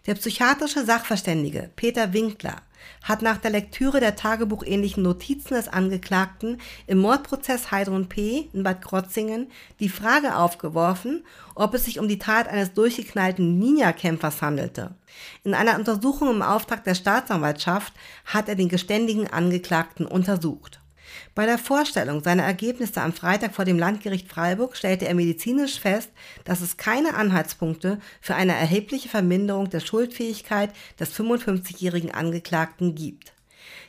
Der 0.07 0.15
psychiatrische 0.15 0.83
Sachverständige 0.83 1.69
Peter 1.75 2.11
Winkler 2.11 2.55
hat 3.03 3.21
nach 3.21 3.37
der 3.37 3.51
Lektüre 3.51 3.99
der 3.99 4.15
tagebuchähnlichen 4.15 5.03
Notizen 5.03 5.53
des 5.53 5.67
Angeklagten 5.67 6.59
im 6.87 6.97
Mordprozess 6.97 7.69
Heidrun 7.69 8.09
P. 8.09 8.49
in 8.51 8.63
Bad 8.63 8.81
Krotzingen 8.81 9.51
die 9.79 9.89
Frage 9.89 10.37
aufgeworfen, 10.37 11.23
ob 11.53 11.75
es 11.75 11.85
sich 11.85 11.99
um 11.99 12.07
die 12.07 12.17
Tat 12.17 12.47
eines 12.47 12.73
durchgeknallten 12.73 13.59
Ninja-Kämpfers 13.59 14.41
handelte. 14.41 14.95
In 15.43 15.53
einer 15.53 15.75
Untersuchung 15.75 16.31
im 16.31 16.41
Auftrag 16.41 16.83
der 16.83 16.95
Staatsanwaltschaft 16.95 17.93
hat 18.25 18.49
er 18.49 18.55
den 18.55 18.69
geständigen 18.69 19.27
Angeklagten 19.27 20.07
untersucht. 20.07 20.79
Bei 21.33 21.45
der 21.45 21.57
Vorstellung 21.57 22.23
seiner 22.23 22.43
Ergebnisse 22.43 23.01
am 23.01 23.13
Freitag 23.13 23.53
vor 23.53 23.65
dem 23.65 23.79
Landgericht 23.79 24.29
Freiburg 24.29 24.75
stellte 24.75 25.07
er 25.07 25.15
medizinisch 25.15 25.79
fest, 25.79 26.09
dass 26.43 26.61
es 26.61 26.77
keine 26.77 27.15
Anhaltspunkte 27.15 27.99
für 28.21 28.35
eine 28.35 28.53
erhebliche 28.53 29.09
Verminderung 29.09 29.69
der 29.69 29.79
Schuldfähigkeit 29.79 30.71
des 30.99 31.13
55-jährigen 31.13 32.11
Angeklagten 32.11 32.95
gibt. 32.95 33.33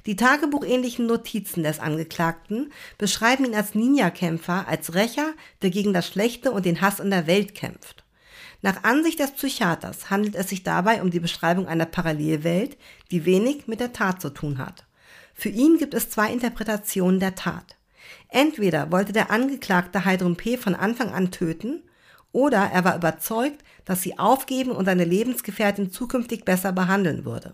Die 0.06 0.16
tagebuchähnlichen 0.16 1.06
Notizen 1.06 1.64
des 1.64 1.80
Angeklagten 1.80 2.72
beschreiben 2.96 3.44
ihn 3.44 3.54
als 3.54 3.74
Ninja-Kämpfer, 3.74 4.68
als 4.68 4.94
Rächer, 4.94 5.32
der 5.62 5.70
gegen 5.70 5.92
das 5.92 6.06
Schlechte 6.06 6.52
und 6.52 6.64
den 6.64 6.80
Hass 6.80 7.00
in 7.00 7.10
der 7.10 7.26
Welt 7.26 7.54
kämpft. 7.54 8.04
Nach 8.62 8.84
Ansicht 8.84 9.18
des 9.18 9.32
Psychiaters 9.32 10.10
handelt 10.10 10.34
es 10.34 10.48
sich 10.48 10.62
dabei 10.62 11.02
um 11.02 11.10
die 11.10 11.20
Beschreibung 11.20 11.66
einer 11.66 11.86
Parallelwelt, 11.86 12.76
die 13.10 13.24
wenig 13.24 13.66
mit 13.66 13.80
der 13.80 13.92
Tat 13.92 14.20
zu 14.20 14.30
tun 14.30 14.58
hat. 14.58 14.85
Für 15.38 15.50
ihn 15.50 15.76
gibt 15.76 15.92
es 15.92 16.08
zwei 16.08 16.32
Interpretationen 16.32 17.20
der 17.20 17.34
Tat. 17.34 17.76
Entweder 18.28 18.90
wollte 18.90 19.12
der 19.12 19.30
Angeklagte 19.30 20.06
Heidrun 20.06 20.36
P. 20.36 20.56
von 20.56 20.74
Anfang 20.74 21.12
an 21.12 21.30
töten, 21.30 21.82
oder 22.32 22.70
er 22.72 22.84
war 22.84 22.96
überzeugt, 22.96 23.62
dass 23.84 24.02
sie 24.02 24.18
aufgeben 24.18 24.70
und 24.70 24.86
seine 24.86 25.04
Lebensgefährtin 25.04 25.92
zukünftig 25.92 26.44
besser 26.44 26.72
behandeln 26.72 27.26
würde. 27.26 27.52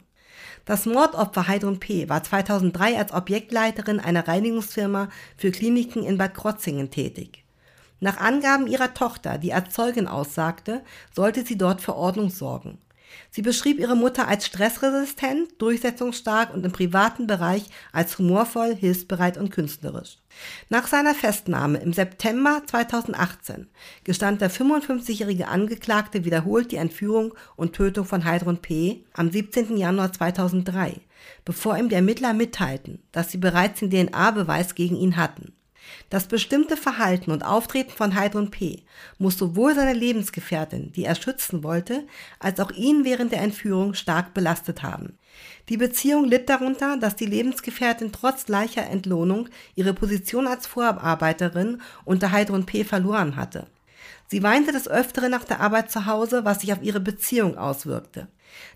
Das 0.65 0.87
Mordopfer 0.87 1.49
Heidrun 1.49 1.81
P. 1.81 2.09
war 2.09 2.23
2003 2.23 2.99
als 2.99 3.13
Objektleiterin 3.13 3.99
einer 3.99 4.29
Reinigungsfirma 4.29 5.09
für 5.37 5.51
Kliniken 5.51 6.05
in 6.05 6.19
Bad 6.19 6.35
Krotzingen 6.35 6.91
tätig. 6.91 7.45
Nach 7.99 8.19
Angaben 8.19 8.69
ihrer 8.69 8.95
Tochter, 8.95 9.39
die 9.39 9.53
als 9.53 9.75
Zeugin 9.75 10.07
aussagte, 10.07 10.83
sollte 11.15 11.45
sie 11.45 11.59
dort 11.59 11.81
für 11.81 11.97
Ordnung 11.97 12.31
sorgen. 12.31 12.79
Sie 13.31 13.43
beschrieb 13.43 13.79
ihre 13.79 13.97
Mutter 13.97 14.29
als 14.29 14.47
stressresistent, 14.47 15.61
durchsetzungsstark 15.61 16.53
und 16.53 16.65
im 16.65 16.73
privaten 16.73 17.27
Bereich 17.27 17.65
als 17.93 18.19
humorvoll, 18.19 18.75
hilfsbereit 18.75 19.39
und 19.39 19.51
künstlerisch. 19.51 20.19
Nach 20.69 20.87
seiner 20.87 21.15
Festnahme 21.15 21.79
im 21.79 21.93
September 21.93 22.63
2018 22.67 23.69
gestand 24.05 24.41
der 24.41 24.51
55-jährige 24.51 25.49
Angeklagte 25.49 26.25
wiederholt 26.25 26.73
die 26.73 26.77
Entführung 26.77 27.35
und 27.57 27.75
Tötung 27.75 28.05
von 28.05 28.25
Heidrun 28.25 28.59
P. 28.59 29.05
am 29.15 29.31
17. 29.31 29.77
Januar 29.77 30.13
2003, 30.13 31.01
bevor 31.45 31.79
ihm 31.79 31.89
die 31.89 31.95
Ermittler 31.95 32.35
mitteilten, 32.35 33.03
dass 33.13 33.31
sie 33.31 33.39
bereits 33.39 33.81
den 33.81 33.91
DNA-Beweis 33.91 34.75
gegen 34.75 34.97
ihn 34.97 35.17
hatten. 35.17 35.53
Das 36.11 36.27
bestimmte 36.27 36.77
Verhalten 36.77 37.31
und 37.31 37.45
Auftreten 37.45 37.93
von 37.93 38.15
Heidrun 38.15 38.51
P. 38.51 38.83
muss 39.19 39.39
sowohl 39.39 39.75
seine 39.75 39.95
Lebensgefährtin, 39.95 40.93
die 40.93 41.05
er 41.05 41.15
schützen 41.15 41.63
wollte, 41.63 42.07
als 42.39 42.61
auch 42.61 42.71
ihn 42.71 43.05
während 43.05 43.33
der 43.33 43.41
Entführung 43.41 43.95
stark 43.95 44.35
belastet 44.35 44.83
haben. 44.83 45.19
Die 45.69 45.77
Beziehung 45.77 46.25
litt 46.25 46.49
darunter, 46.49 46.97
dass 46.99 47.17
die 47.17 47.27
Lebensgefährtin 47.27 48.13
trotz 48.13 48.45
gleicher 48.45 48.87
Entlohnung 48.87 49.49
ihre 49.75 49.95
Position 49.95 50.47
als 50.47 50.67
Vorarbeiterin 50.67 51.81
unter 52.05 52.33
Heidrun 52.33 52.67
P. 52.67 52.85
verloren 52.85 53.37
hatte. 53.37 53.67
Sie 54.29 54.43
weinte 54.43 54.73
des 54.73 54.89
Öfteren 54.89 55.31
nach 55.31 55.45
der 55.45 55.61
Arbeit 55.61 55.91
zu 55.91 56.07
Hause, 56.07 56.45
was 56.45 56.61
sich 56.61 56.73
auf 56.73 56.83
ihre 56.83 57.01
Beziehung 57.01 57.59
auswirkte. 57.59 58.29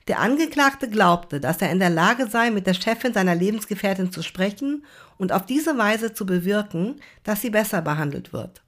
Der 0.08 0.20
Angeklagte 0.20 0.88
glaubte, 0.88 1.40
dass 1.40 1.60
er 1.62 1.70
in 1.70 1.78
der 1.78 1.90
Lage 1.90 2.28
sei, 2.28 2.50
mit 2.50 2.66
der 2.66 2.74
Chefin 2.74 3.12
seiner 3.12 3.34
Lebensgefährtin 3.34 4.12
zu 4.12 4.22
sprechen 4.22 4.84
und 5.18 5.32
auf 5.32 5.46
diese 5.46 5.76
Weise 5.78 6.14
zu 6.14 6.26
bewirken, 6.26 7.00
dass 7.24 7.42
sie 7.42 7.50
besser 7.50 7.82
behandelt 7.82 8.32
wird. 8.32 8.62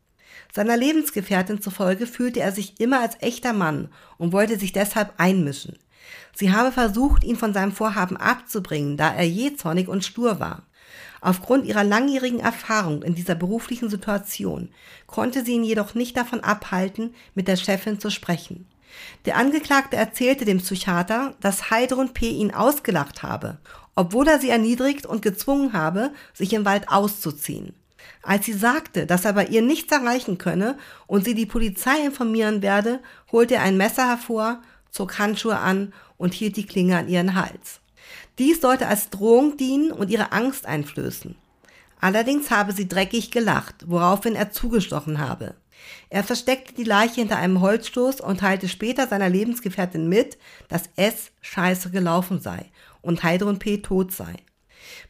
Seiner 0.52 0.76
Lebensgefährtin 0.76 1.60
zufolge 1.60 2.06
fühlte 2.06 2.40
er 2.40 2.52
sich 2.52 2.80
immer 2.80 3.00
als 3.00 3.16
echter 3.20 3.52
Mann 3.52 3.88
und 4.16 4.32
wollte 4.32 4.58
sich 4.58 4.72
deshalb 4.72 5.14
einmischen. 5.18 5.78
Sie 6.34 6.52
habe 6.52 6.72
versucht, 6.72 7.24
ihn 7.24 7.36
von 7.36 7.52
seinem 7.52 7.72
Vorhaben 7.72 8.16
abzubringen, 8.16 8.96
da 8.96 9.12
er 9.12 9.26
jähzornig 9.26 9.88
und 9.88 10.04
stur 10.04 10.40
war. 10.40 10.62
Aufgrund 11.20 11.66
ihrer 11.66 11.84
langjährigen 11.84 12.40
Erfahrung 12.40 13.02
in 13.02 13.14
dieser 13.14 13.34
beruflichen 13.34 13.90
Situation 13.90 14.70
konnte 15.06 15.44
sie 15.44 15.54
ihn 15.54 15.64
jedoch 15.64 15.94
nicht 15.94 16.16
davon 16.16 16.40
abhalten, 16.40 17.14
mit 17.34 17.48
der 17.48 17.56
Chefin 17.56 17.98
zu 17.98 18.10
sprechen. 18.10 18.66
Der 19.24 19.36
Angeklagte 19.36 19.96
erzählte 19.96 20.44
dem 20.44 20.58
Psychiater, 20.58 21.34
dass 21.40 21.70
Heidrun 21.70 22.12
P. 22.12 22.30
ihn 22.30 22.54
ausgelacht 22.54 23.22
habe, 23.22 23.58
obwohl 23.94 24.28
er 24.28 24.38
sie 24.38 24.50
erniedrigt 24.50 25.06
und 25.06 25.22
gezwungen 25.22 25.72
habe, 25.72 26.12
sich 26.32 26.52
im 26.52 26.64
Wald 26.64 26.88
auszuziehen. 26.88 27.74
Als 28.22 28.46
sie 28.46 28.52
sagte, 28.52 29.06
dass 29.06 29.24
er 29.24 29.32
bei 29.32 29.46
ihr 29.46 29.62
nichts 29.62 29.92
erreichen 29.92 30.38
könne 30.38 30.76
und 31.06 31.24
sie 31.24 31.34
die 31.34 31.46
Polizei 31.46 32.04
informieren 32.04 32.62
werde, 32.62 33.00
holte 33.32 33.56
er 33.56 33.62
ein 33.62 33.76
Messer 33.76 34.06
hervor, 34.06 34.62
zog 34.90 35.18
Handschuhe 35.18 35.58
an 35.58 35.92
und 36.16 36.34
hielt 36.34 36.56
die 36.56 36.66
Klinge 36.66 36.96
an 36.96 37.08
ihren 37.08 37.34
Hals. 37.34 37.80
Dies 38.38 38.60
sollte 38.60 38.86
als 38.86 39.10
Drohung 39.10 39.56
dienen 39.56 39.90
und 39.92 40.10
ihre 40.10 40.32
Angst 40.32 40.66
einflößen. 40.66 41.36
Allerdings 42.00 42.50
habe 42.50 42.72
sie 42.72 42.88
dreckig 42.88 43.30
gelacht, 43.30 43.84
woraufhin 43.86 44.36
er 44.36 44.52
zugestochen 44.52 45.18
habe. 45.18 45.54
Er 46.10 46.24
versteckte 46.24 46.74
die 46.74 46.84
Leiche 46.84 47.16
hinter 47.16 47.36
einem 47.36 47.60
Holzstoß 47.60 48.20
und 48.20 48.40
teilte 48.40 48.68
später 48.68 49.06
seiner 49.06 49.28
Lebensgefährtin 49.28 50.08
mit, 50.08 50.38
dass 50.68 50.90
es 50.96 51.30
scheiße 51.40 51.90
gelaufen 51.90 52.40
sei 52.40 52.66
und 53.02 53.22
Heidrun 53.22 53.58
P. 53.58 53.78
tot 53.78 54.12
sei. 54.12 54.34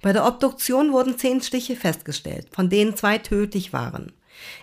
Bei 0.02 0.12
der 0.12 0.26
Obduktion 0.26 0.92
wurden 0.92 1.18
zehn 1.18 1.40
Stiche 1.40 1.76
festgestellt, 1.76 2.48
von 2.52 2.68
denen 2.68 2.96
zwei 2.96 3.18
tödlich 3.18 3.72
waren. 3.72 4.12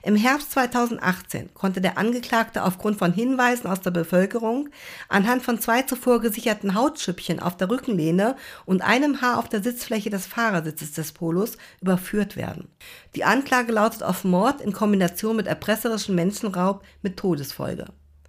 Im 0.04 0.16
Herbst 0.16 0.52
2018 0.52 1.54
konnte 1.54 1.82
der 1.82 1.98
Angeklagte 1.98 2.64
aufgrund 2.64 2.98
von 2.98 3.14
Hinweisen 3.14 3.68
aus 3.68 3.82
der 3.82 3.92
Bevölkerung 3.92 4.70
anhand 5.10 5.44
von 5.44 5.60
zwei 5.60 5.82
zuvor 5.82 6.22
gesicherten 6.22 6.76
Hautschüppchen 6.76 7.40
auf 7.40 7.58
der 7.58 7.70
Rückenlehne 7.70 8.36
und 8.66 8.82
einem 8.82 9.22
Haar 9.22 9.40
auf 9.40 9.50
der 9.50 9.64
Sitzfläche 9.64 10.10
des 10.10 10.28
Fahrersitzes 10.28 10.94
des 10.94 11.12
Polos 11.12 11.58
überführt 11.82 12.36
werden. 12.36 12.70
Die 13.16 13.24
Anklage 13.24 13.72
lautet 13.72 14.04
auf 14.04 14.24
Mord 14.24 14.62
in 14.62 14.74
Kombination 14.74 15.36
mit 15.36 15.48
erpresserischem 15.48 16.16
Menschenraub 16.16 16.84
mit 17.02 17.18
Todesfolge. 17.18 17.86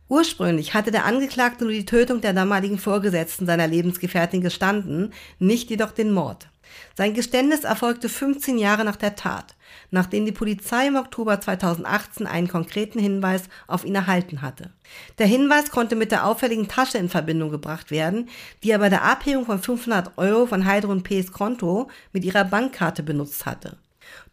Ursprünglich 0.09 0.75
hatte 0.75 0.93
der 0.93 1.05
Angeklagte 1.05 1.65
nur 1.65 1.73
die 1.73 1.85
Tötung 1.85 2.21
der 2.21 2.33
damaligen 2.33 2.79
Vorgesetzten 2.79 3.45
seiner 3.45 3.67
Lebensgefährtin 3.67 4.41
gestanden, 4.41 5.13
nicht 5.41 5.69
jedoch 5.69 5.91
den 5.91 6.13
Mord. 6.13 6.47
Sein 6.95 7.15
Geständnis 7.15 7.65
erfolgte 7.65 8.09
15 8.09 8.59
Jahre 8.59 8.85
nach 8.85 8.97
der 8.97 9.17
Tat, 9.17 9.55
nachdem 9.91 10.25
die 10.25 10.33
Polizei 10.33 10.87
im 10.87 10.97
Oktober 10.97 11.41
2018 11.41 12.27
einen 12.27 12.49
konkreten 12.49 12.99
Hinweis 12.99 13.45
auf 13.67 13.85
ihn 13.85 13.95
erhalten 13.95 14.43
hatte. 14.43 14.71
Der 15.19 15.27
Hinweis 15.27 15.71
konnte 15.71 15.97
mit 15.97 16.13
der 16.13 16.27
auffälligen 16.27 16.69
Tasche 16.69 16.99
in 16.99 17.09
Verbindung 17.09 17.51
gebracht 17.51 17.91
werden, 17.91 18.29
die 18.63 18.71
er 18.71 18.79
bei 18.79 18.89
der 18.89 19.03
Abhebung 19.03 19.47
von 19.47 19.61
500 19.61 20.17
Euro 20.17 20.47
von 20.47 20.65
Heidrun 20.65 21.03
P.'s 21.03 21.33
Konto 21.33 21.91
mit 22.13 22.25
ihrer 22.25 22.45
Bankkarte 22.45 23.03
benutzt 23.03 23.47
hatte. 23.47 23.77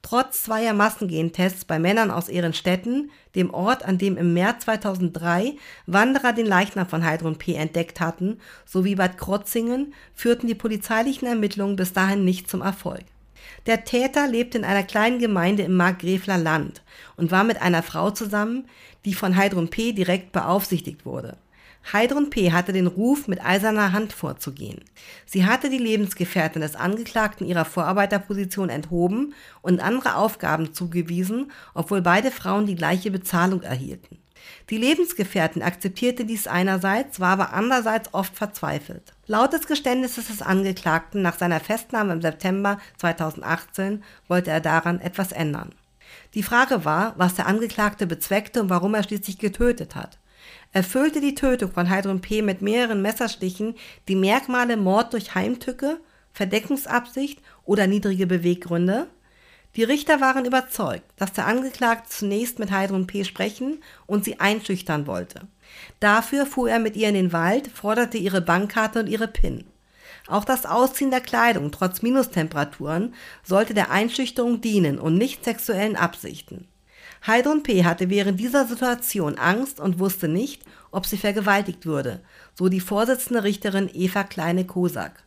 Trotz 0.02 0.44
zweier 0.44 0.74
Massengentests 0.74 1.66
bei 1.66 1.80
Männern 1.80 2.12
aus 2.12 2.28
Ehrenstetten, 2.28 3.12
dem 3.36 3.54
Ort, 3.54 3.84
an 3.84 3.98
dem 3.98 4.18
im 4.18 4.34
März 4.34 4.66
2003 4.66 5.56
Wanderer 5.86 6.34
den 6.34 6.46
Leichnam 6.46 6.88
von 6.88 7.06
Heidrun 7.06 7.38
P. 7.38 7.54
entdeckt 7.54 8.00
hatten, 8.00 8.40
sowie 8.66 8.96
Bad 8.96 9.18
Krotzingen, 9.18 9.94
führten 10.14 10.48
die 10.48 10.56
polizeilichen 10.56 11.28
Ermittlungen 11.28 11.76
bis 11.76 11.94
dahin 11.94 12.26
nicht 12.26 12.50
zum 12.50 12.62
Erfolg. 12.62 13.04
Der 13.66 13.86
Täter 13.86 14.28
lebte 14.28 14.58
in 14.58 14.66
einer 14.66 14.84
kleinen 14.84 15.20
Gemeinde 15.20 15.64
im 15.64 15.76
Markgräfler 15.76 16.38
Land 16.38 16.82
und 17.16 17.32
war 17.32 17.44
mit 17.44 17.62
einer 17.62 17.84
Frau 17.84 18.12
zusammen, 18.12 18.68
die 19.06 19.14
von 19.14 19.36
Heidrun 19.36 19.70
P. 19.70 19.94
direkt 19.94 20.32
beaufsichtigt 20.32 21.06
wurde. 21.06 21.38
Heidrun 21.92 22.30
P. 22.30 22.52
hatte 22.52 22.72
den 22.72 22.88
Ruf, 22.88 23.28
mit 23.28 23.44
eiserner 23.44 23.92
Hand 23.92 24.14
vorzugehen. 24.14 24.80
Sie 25.26 25.46
hatte 25.46 25.70
die 25.70 25.78
Lebensgefährtin 25.78 26.62
des 26.62 26.76
Angeklagten 26.76 27.46
ihrer 27.46 27.66
Vorarbeiterposition 27.66 28.70
enthoben 28.70 29.34
und 29.62 29.82
andere 29.82 30.16
Aufgaben 30.16 30.74
zugewiesen, 30.74 31.52
obwohl 31.74 32.02
beide 32.02 32.32
Frauen 32.32 32.66
die 32.66 32.76
gleiche 32.76 33.12
Bezahlung 33.12 33.62
erhielten. 33.64 34.20
Die 34.70 34.78
Lebensgefährtin 34.78 35.62
akzeptierte 35.62 36.26
dies 36.26 36.48
einerseits, 36.48 37.20
war 37.20 37.32
aber 37.32 37.54
andererseits 37.54 38.14
oft 38.14 38.36
verzweifelt. 38.36 39.14
Laut 39.28 39.54
des 39.54 39.68
Geständnisses 39.68 40.28
des 40.28 40.42
Angeklagten 40.42 41.22
nach 41.22 41.38
seiner 41.38 41.60
Festnahme 41.60 42.14
im 42.14 42.22
September 42.22 42.80
2018 42.98 44.04
wollte 44.28 44.52
er 44.52 44.62
daran 44.62 45.00
etwas 45.00 45.32
ändern. 45.32 45.74
Die 46.34 46.44
Frage 46.44 46.86
war, 46.86 47.14
was 47.18 47.36
der 47.36 47.48
Angeklagte 47.48 48.08
bezweckte 48.08 48.62
und 48.62 48.70
warum 48.70 48.96
er 48.96 49.04
schließlich 49.04 49.38
getötet 49.38 49.96
hat. 49.96 50.18
Erfüllte 50.74 51.22
die 51.22 51.36
Tötung 51.36 51.72
von 51.72 51.92
Heidrun 51.92 52.20
P. 52.20 52.42
mit 52.42 52.64
mehreren 52.64 53.04
Messerstichen 53.04 53.76
die 54.08 54.16
Merkmale 54.16 54.76
Mord 54.76 55.14
durch 55.14 55.36
Heimtücke, 55.36 56.00
Verdeckungsabsicht 56.34 57.40
oder 57.64 57.86
niedrige 57.86 58.26
Beweggründe? 58.26 59.06
Die 59.76 59.84
Richter 59.84 60.20
waren 60.20 60.46
überzeugt, 60.46 61.06
dass 61.16 61.32
der 61.32 61.46
Angeklagte 61.46 62.10
zunächst 62.10 62.58
mit 62.58 62.72
Heidrun 62.72 63.06
P. 63.06 63.24
sprechen 63.24 63.84
und 64.08 64.26
sie 64.26 64.40
einschüchtern 64.40 65.06
wollte. 65.06 65.42
Dafür 66.00 66.48
fuhr 66.48 66.72
er 66.72 66.80
mit 66.80 66.96
ihr 66.96 67.08
in 67.08 67.16
den 67.16 67.34
Wald, 67.34 67.68
forderte 67.68 68.18
ihre 68.18 68.42
Bankkarte 68.42 69.00
und 69.00 69.08
ihre 69.08 69.28
PIN. 69.28 69.66
Auch 70.28 70.44
das 70.44 70.66
Ausziehen 70.66 71.12
der 71.12 71.22
Kleidung 71.22 71.72
trotz 71.72 72.02
Minustemperaturen 72.02 73.14
sollte 73.44 73.76
der 73.76 73.92
Einschüchterung 73.92 74.60
dienen 74.62 74.98
und 74.98 75.20
nicht 75.20 75.44
sexuellen 75.44 75.98
Absichten. 75.98 76.68
Heidrun 77.26 77.64
P. 77.64 77.86
hatte 77.86 78.10
während 78.10 78.38
dieser 78.40 78.66
Situation 78.66 79.38
Angst 79.38 79.80
und 79.80 79.98
wusste 79.98 80.28
nicht, 80.28 80.64
ob 80.92 81.06
sie 81.06 81.18
vergewaltigt 81.18 81.86
würde, 81.86 82.22
so 82.54 82.68
die 82.68 82.82
Vorsitzende 82.82 83.46
Richterin 83.46 83.90
Eva 83.94 84.26
Kleine-Kosak. 84.26 85.24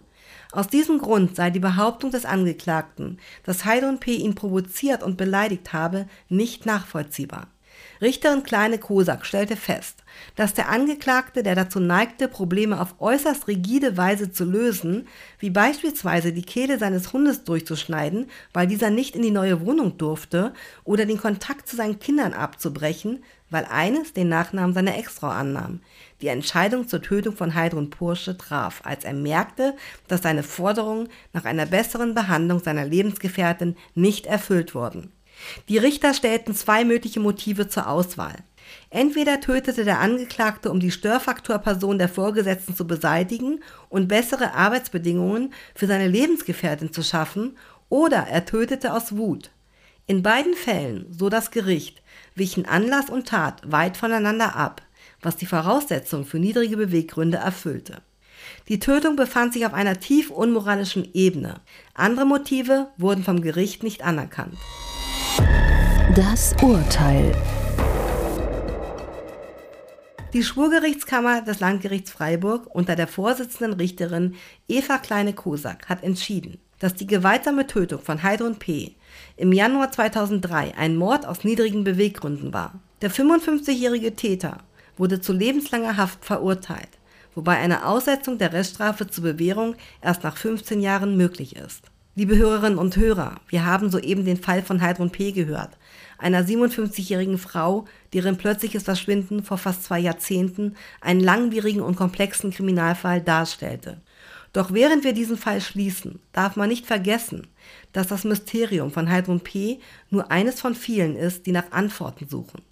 Aus 0.52 0.68
diesem 0.68 0.98
Grund 0.98 1.36
sei 1.36 1.50
die 1.50 1.58
Behauptung 1.58 2.10
des 2.10 2.26
Angeklagten, 2.26 3.18
dass 3.44 3.64
Heidrun 3.64 3.98
P. 3.98 4.16
ihn 4.16 4.34
provoziert 4.34 5.02
und 5.02 5.16
beleidigt 5.16 5.72
habe, 5.72 6.06
nicht 6.28 6.66
nachvollziehbar. 6.66 7.48
Richterin 8.00 8.42
Kleine 8.42 8.78
Kosak 8.78 9.24
stellte 9.24 9.56
fest, 9.56 10.04
dass 10.34 10.52
der 10.52 10.68
Angeklagte, 10.68 11.42
der 11.42 11.54
dazu 11.54 11.80
neigte, 11.80 12.28
Probleme 12.28 12.80
auf 12.80 12.96
äußerst 12.98 13.48
rigide 13.48 13.96
Weise 13.96 14.30
zu 14.30 14.44
lösen, 14.44 15.08
wie 15.38 15.50
beispielsweise 15.50 16.32
die 16.32 16.42
Kehle 16.42 16.78
seines 16.78 17.12
Hundes 17.12 17.44
durchzuschneiden, 17.44 18.28
weil 18.52 18.66
dieser 18.66 18.90
nicht 18.90 19.16
in 19.16 19.22
die 19.22 19.30
neue 19.30 19.64
Wohnung 19.64 19.96
durfte, 19.96 20.52
oder 20.84 21.06
den 21.06 21.18
Kontakt 21.18 21.68
zu 21.68 21.76
seinen 21.76 21.98
Kindern 21.98 22.34
abzubrechen, 22.34 23.24
weil 23.48 23.64
eines 23.64 24.12
den 24.12 24.28
Nachnamen 24.28 24.74
seiner 24.74 24.98
Ex-Frau 24.98 25.28
annahm, 25.28 25.80
die 26.20 26.28
Entscheidung 26.28 26.88
zur 26.88 27.00
Tötung 27.00 27.36
von 27.36 27.54
Heidrun 27.54 27.90
Pursche 27.90 28.36
traf, 28.36 28.82
als 28.84 29.04
er 29.04 29.14
merkte, 29.14 29.74
dass 30.08 30.22
seine 30.22 30.42
Forderungen 30.42 31.08
nach 31.32 31.44
einer 31.44 31.66
besseren 31.66 32.14
Behandlung 32.14 32.60
seiner 32.62 32.84
Lebensgefährtin 32.84 33.76
nicht 33.94 34.26
erfüllt 34.26 34.74
wurden. 34.74 35.12
Die 35.68 35.78
Richter 35.78 36.14
stellten 36.14 36.54
zwei 36.54 36.84
mögliche 36.84 37.20
Motive 37.20 37.68
zur 37.68 37.88
Auswahl. 37.88 38.36
Entweder 38.90 39.40
tötete 39.40 39.84
der 39.84 40.00
Angeklagte, 40.00 40.70
um 40.70 40.80
die 40.80 40.90
Störfaktorperson 40.90 41.98
der 41.98 42.08
Vorgesetzten 42.08 42.74
zu 42.74 42.86
beseitigen 42.86 43.60
und 43.88 44.08
bessere 44.08 44.54
Arbeitsbedingungen 44.54 45.52
für 45.74 45.86
seine 45.86 46.08
Lebensgefährtin 46.08 46.92
zu 46.92 47.02
schaffen, 47.02 47.56
oder 47.88 48.26
er 48.28 48.44
tötete 48.44 48.92
aus 48.92 49.16
Wut. 49.16 49.50
In 50.06 50.22
beiden 50.22 50.54
Fällen, 50.54 51.06
so 51.10 51.28
das 51.28 51.50
Gericht, 51.50 52.02
wichen 52.34 52.66
Anlass 52.66 53.10
und 53.10 53.28
Tat 53.28 53.62
weit 53.70 53.96
voneinander 53.96 54.56
ab, 54.56 54.82
was 55.20 55.36
die 55.36 55.46
Voraussetzung 55.46 56.24
für 56.24 56.38
niedrige 56.38 56.76
Beweggründe 56.76 57.38
erfüllte. 57.38 58.02
Die 58.68 58.78
Tötung 58.78 59.16
befand 59.16 59.52
sich 59.52 59.66
auf 59.66 59.74
einer 59.74 59.98
tief 59.98 60.30
unmoralischen 60.30 61.08
Ebene. 61.14 61.60
Andere 61.94 62.26
Motive 62.26 62.88
wurden 62.96 63.24
vom 63.24 63.40
Gericht 63.40 63.82
nicht 63.82 64.02
anerkannt. 64.02 64.56
Das 66.14 66.54
Urteil. 66.62 67.34
Die 70.32 70.42
Schwurgerichtskammer 70.42 71.42
des 71.42 71.60
Landgerichts 71.60 72.10
Freiburg 72.10 72.74
unter 72.74 72.96
der 72.96 73.06
Vorsitzenden 73.06 73.74
Richterin 73.74 74.34
Eva 74.68 74.98
Kleine-Kosak 74.98 75.88
hat 75.88 76.02
entschieden, 76.02 76.58
dass 76.78 76.94
die 76.94 77.06
gewaltsame 77.06 77.66
Tötung 77.66 78.00
von 78.00 78.22
Heidrun 78.22 78.56
P. 78.56 78.94
im 79.36 79.52
Januar 79.52 79.92
2003 79.92 80.74
ein 80.76 80.96
Mord 80.96 81.26
aus 81.26 81.44
niedrigen 81.44 81.84
Beweggründen 81.84 82.52
war. 82.52 82.80
Der 83.02 83.10
55-jährige 83.10 84.14
Täter 84.16 84.58
wurde 84.96 85.20
zu 85.20 85.32
lebenslanger 85.32 85.96
Haft 85.96 86.24
verurteilt, 86.24 86.98
wobei 87.34 87.56
eine 87.58 87.86
Aussetzung 87.86 88.38
der 88.38 88.52
Reststrafe 88.52 89.06
zur 89.06 89.24
Bewährung 89.24 89.76
erst 90.02 90.22
nach 90.24 90.36
15 90.36 90.80
Jahren 90.80 91.16
möglich 91.16 91.56
ist. 91.56 91.90
Liebe 92.18 92.38
Hörerinnen 92.38 92.78
und 92.78 92.96
Hörer, 92.96 93.42
wir 93.46 93.66
haben 93.66 93.90
soeben 93.90 94.24
den 94.24 94.38
Fall 94.38 94.62
von 94.62 94.80
Heidrun 94.80 95.10
P. 95.10 95.32
gehört, 95.32 95.76
einer 96.16 96.42
57-jährigen 96.42 97.36
Frau, 97.36 97.84
deren 98.14 98.38
plötzliches 98.38 98.84
Verschwinden 98.84 99.42
vor 99.42 99.58
fast 99.58 99.84
zwei 99.84 99.98
Jahrzehnten 99.98 100.76
einen 101.02 101.20
langwierigen 101.20 101.82
und 101.82 101.96
komplexen 101.96 102.52
Kriminalfall 102.52 103.20
darstellte. 103.20 104.00
Doch 104.54 104.72
während 104.72 105.04
wir 105.04 105.12
diesen 105.12 105.36
Fall 105.36 105.60
schließen, 105.60 106.18
darf 106.32 106.56
man 106.56 106.70
nicht 106.70 106.86
vergessen, 106.86 107.48
dass 107.92 108.06
das 108.06 108.24
Mysterium 108.24 108.90
von 108.90 109.10
Heidrun 109.10 109.40
P. 109.40 109.80
nur 110.08 110.30
eines 110.30 110.58
von 110.58 110.74
vielen 110.74 111.16
ist, 111.16 111.44
die 111.44 111.52
nach 111.52 111.70
Antworten 111.70 112.26
suchen. 112.26 112.62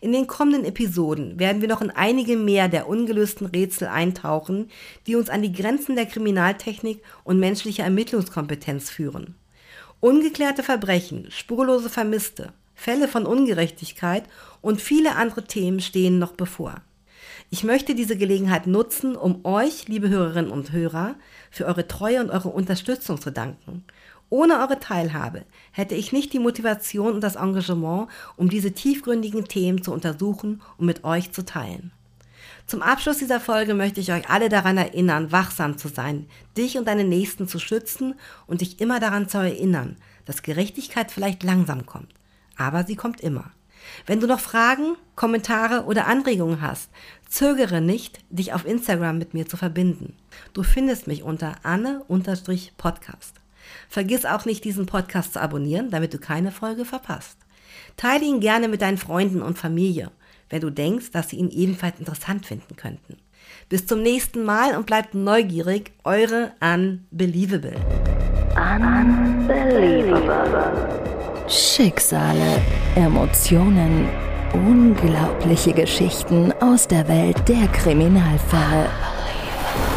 In 0.00 0.12
den 0.12 0.26
kommenden 0.26 0.64
Episoden 0.64 1.38
werden 1.38 1.60
wir 1.60 1.68
noch 1.68 1.80
in 1.80 1.90
einige 1.90 2.36
mehr 2.36 2.68
der 2.68 2.88
ungelösten 2.88 3.46
Rätsel 3.46 3.88
eintauchen, 3.88 4.70
die 5.06 5.16
uns 5.16 5.30
an 5.30 5.42
die 5.42 5.52
Grenzen 5.52 5.96
der 5.96 6.06
Kriminaltechnik 6.06 7.02
und 7.24 7.38
menschlicher 7.38 7.84
Ermittlungskompetenz 7.84 8.90
führen. 8.90 9.34
Ungeklärte 10.00 10.62
Verbrechen, 10.62 11.28
spurlose 11.30 11.88
Vermisste, 11.88 12.52
Fälle 12.74 13.06
von 13.06 13.26
Ungerechtigkeit 13.26 14.24
und 14.60 14.80
viele 14.80 15.14
andere 15.14 15.44
Themen 15.44 15.80
stehen 15.80 16.18
noch 16.18 16.32
bevor. 16.32 16.82
Ich 17.50 17.64
möchte 17.64 17.94
diese 17.94 18.16
Gelegenheit 18.16 18.66
nutzen, 18.66 19.14
um 19.14 19.44
euch, 19.44 19.86
liebe 19.86 20.08
Hörerinnen 20.08 20.50
und 20.50 20.72
Hörer, 20.72 21.14
für 21.50 21.66
eure 21.66 21.86
Treue 21.86 22.20
und 22.20 22.30
eure 22.30 22.48
Unterstützung 22.48 23.20
zu 23.20 23.30
danken 23.30 23.84
ohne 24.32 24.60
eure 24.60 24.80
Teilhabe 24.80 25.44
hätte 25.72 25.94
ich 25.94 26.10
nicht 26.10 26.32
die 26.32 26.38
Motivation 26.38 27.12
und 27.12 27.20
das 27.20 27.36
Engagement, 27.36 28.08
um 28.36 28.48
diese 28.48 28.72
tiefgründigen 28.72 29.44
Themen 29.44 29.82
zu 29.82 29.92
untersuchen 29.92 30.62
und 30.78 30.86
mit 30.86 31.04
euch 31.04 31.32
zu 31.32 31.44
teilen. 31.44 31.92
Zum 32.66 32.80
Abschluss 32.80 33.18
dieser 33.18 33.40
Folge 33.40 33.74
möchte 33.74 34.00
ich 34.00 34.10
euch 34.10 34.30
alle 34.30 34.48
daran 34.48 34.78
erinnern, 34.78 35.32
wachsam 35.32 35.76
zu 35.76 35.88
sein, 35.88 36.28
dich 36.56 36.78
und 36.78 36.88
deine 36.88 37.04
Nächsten 37.04 37.46
zu 37.46 37.58
schützen 37.58 38.14
und 38.46 38.62
dich 38.62 38.80
immer 38.80 39.00
daran 39.00 39.28
zu 39.28 39.36
erinnern, 39.36 39.96
dass 40.24 40.42
Gerechtigkeit 40.42 41.12
vielleicht 41.12 41.42
langsam 41.42 41.84
kommt, 41.84 42.14
aber 42.56 42.84
sie 42.84 42.96
kommt 42.96 43.20
immer. 43.20 43.50
Wenn 44.06 44.20
du 44.20 44.26
noch 44.26 44.40
Fragen, 44.40 44.96
Kommentare 45.14 45.84
oder 45.84 46.06
Anregungen 46.06 46.62
hast, 46.62 46.88
zögere 47.28 47.82
nicht, 47.82 48.20
dich 48.30 48.54
auf 48.54 48.64
Instagram 48.64 49.18
mit 49.18 49.34
mir 49.34 49.46
zu 49.46 49.58
verbinden. 49.58 50.16
Du 50.54 50.62
findest 50.62 51.06
mich 51.06 51.22
unter 51.22 51.56
Anne-Podcast. 51.64 53.41
Vergiss 53.88 54.24
auch 54.24 54.44
nicht, 54.44 54.64
diesen 54.64 54.86
Podcast 54.86 55.34
zu 55.34 55.40
abonnieren, 55.40 55.90
damit 55.90 56.14
du 56.14 56.18
keine 56.18 56.50
Folge 56.50 56.84
verpasst. 56.84 57.38
Teile 57.96 58.24
ihn 58.24 58.40
gerne 58.40 58.68
mit 58.68 58.82
deinen 58.82 58.98
Freunden 58.98 59.42
und 59.42 59.58
Familie, 59.58 60.10
wenn 60.50 60.60
du 60.60 60.70
denkst, 60.70 61.10
dass 61.12 61.30
sie 61.30 61.36
ihn 61.36 61.50
ebenfalls 61.50 61.98
interessant 61.98 62.46
finden 62.46 62.76
könnten. 62.76 63.18
Bis 63.68 63.86
zum 63.86 64.02
nächsten 64.02 64.44
Mal 64.44 64.76
und 64.76 64.86
bleibt 64.86 65.14
neugierig, 65.14 65.92
eure 66.04 66.52
Unbelievable. 66.60 67.74
Unbelievable. 68.56 69.88
Schicksale, 71.48 72.60
Emotionen, 72.94 74.08
unglaubliche 74.52 75.72
Geschichten 75.72 76.52
aus 76.60 76.86
der 76.86 77.08
Welt 77.08 77.48
der 77.48 77.66
Kriminalfälle. 77.68 78.88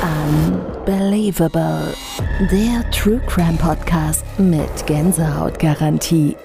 Unbelievable. 0.02 0.75
Believable. 0.86 1.96
Der 2.52 2.88
True 2.92 3.20
Crime 3.26 3.58
Podcast 3.58 4.24
mit 4.38 4.86
Gänsehautgarantie. 4.86 6.36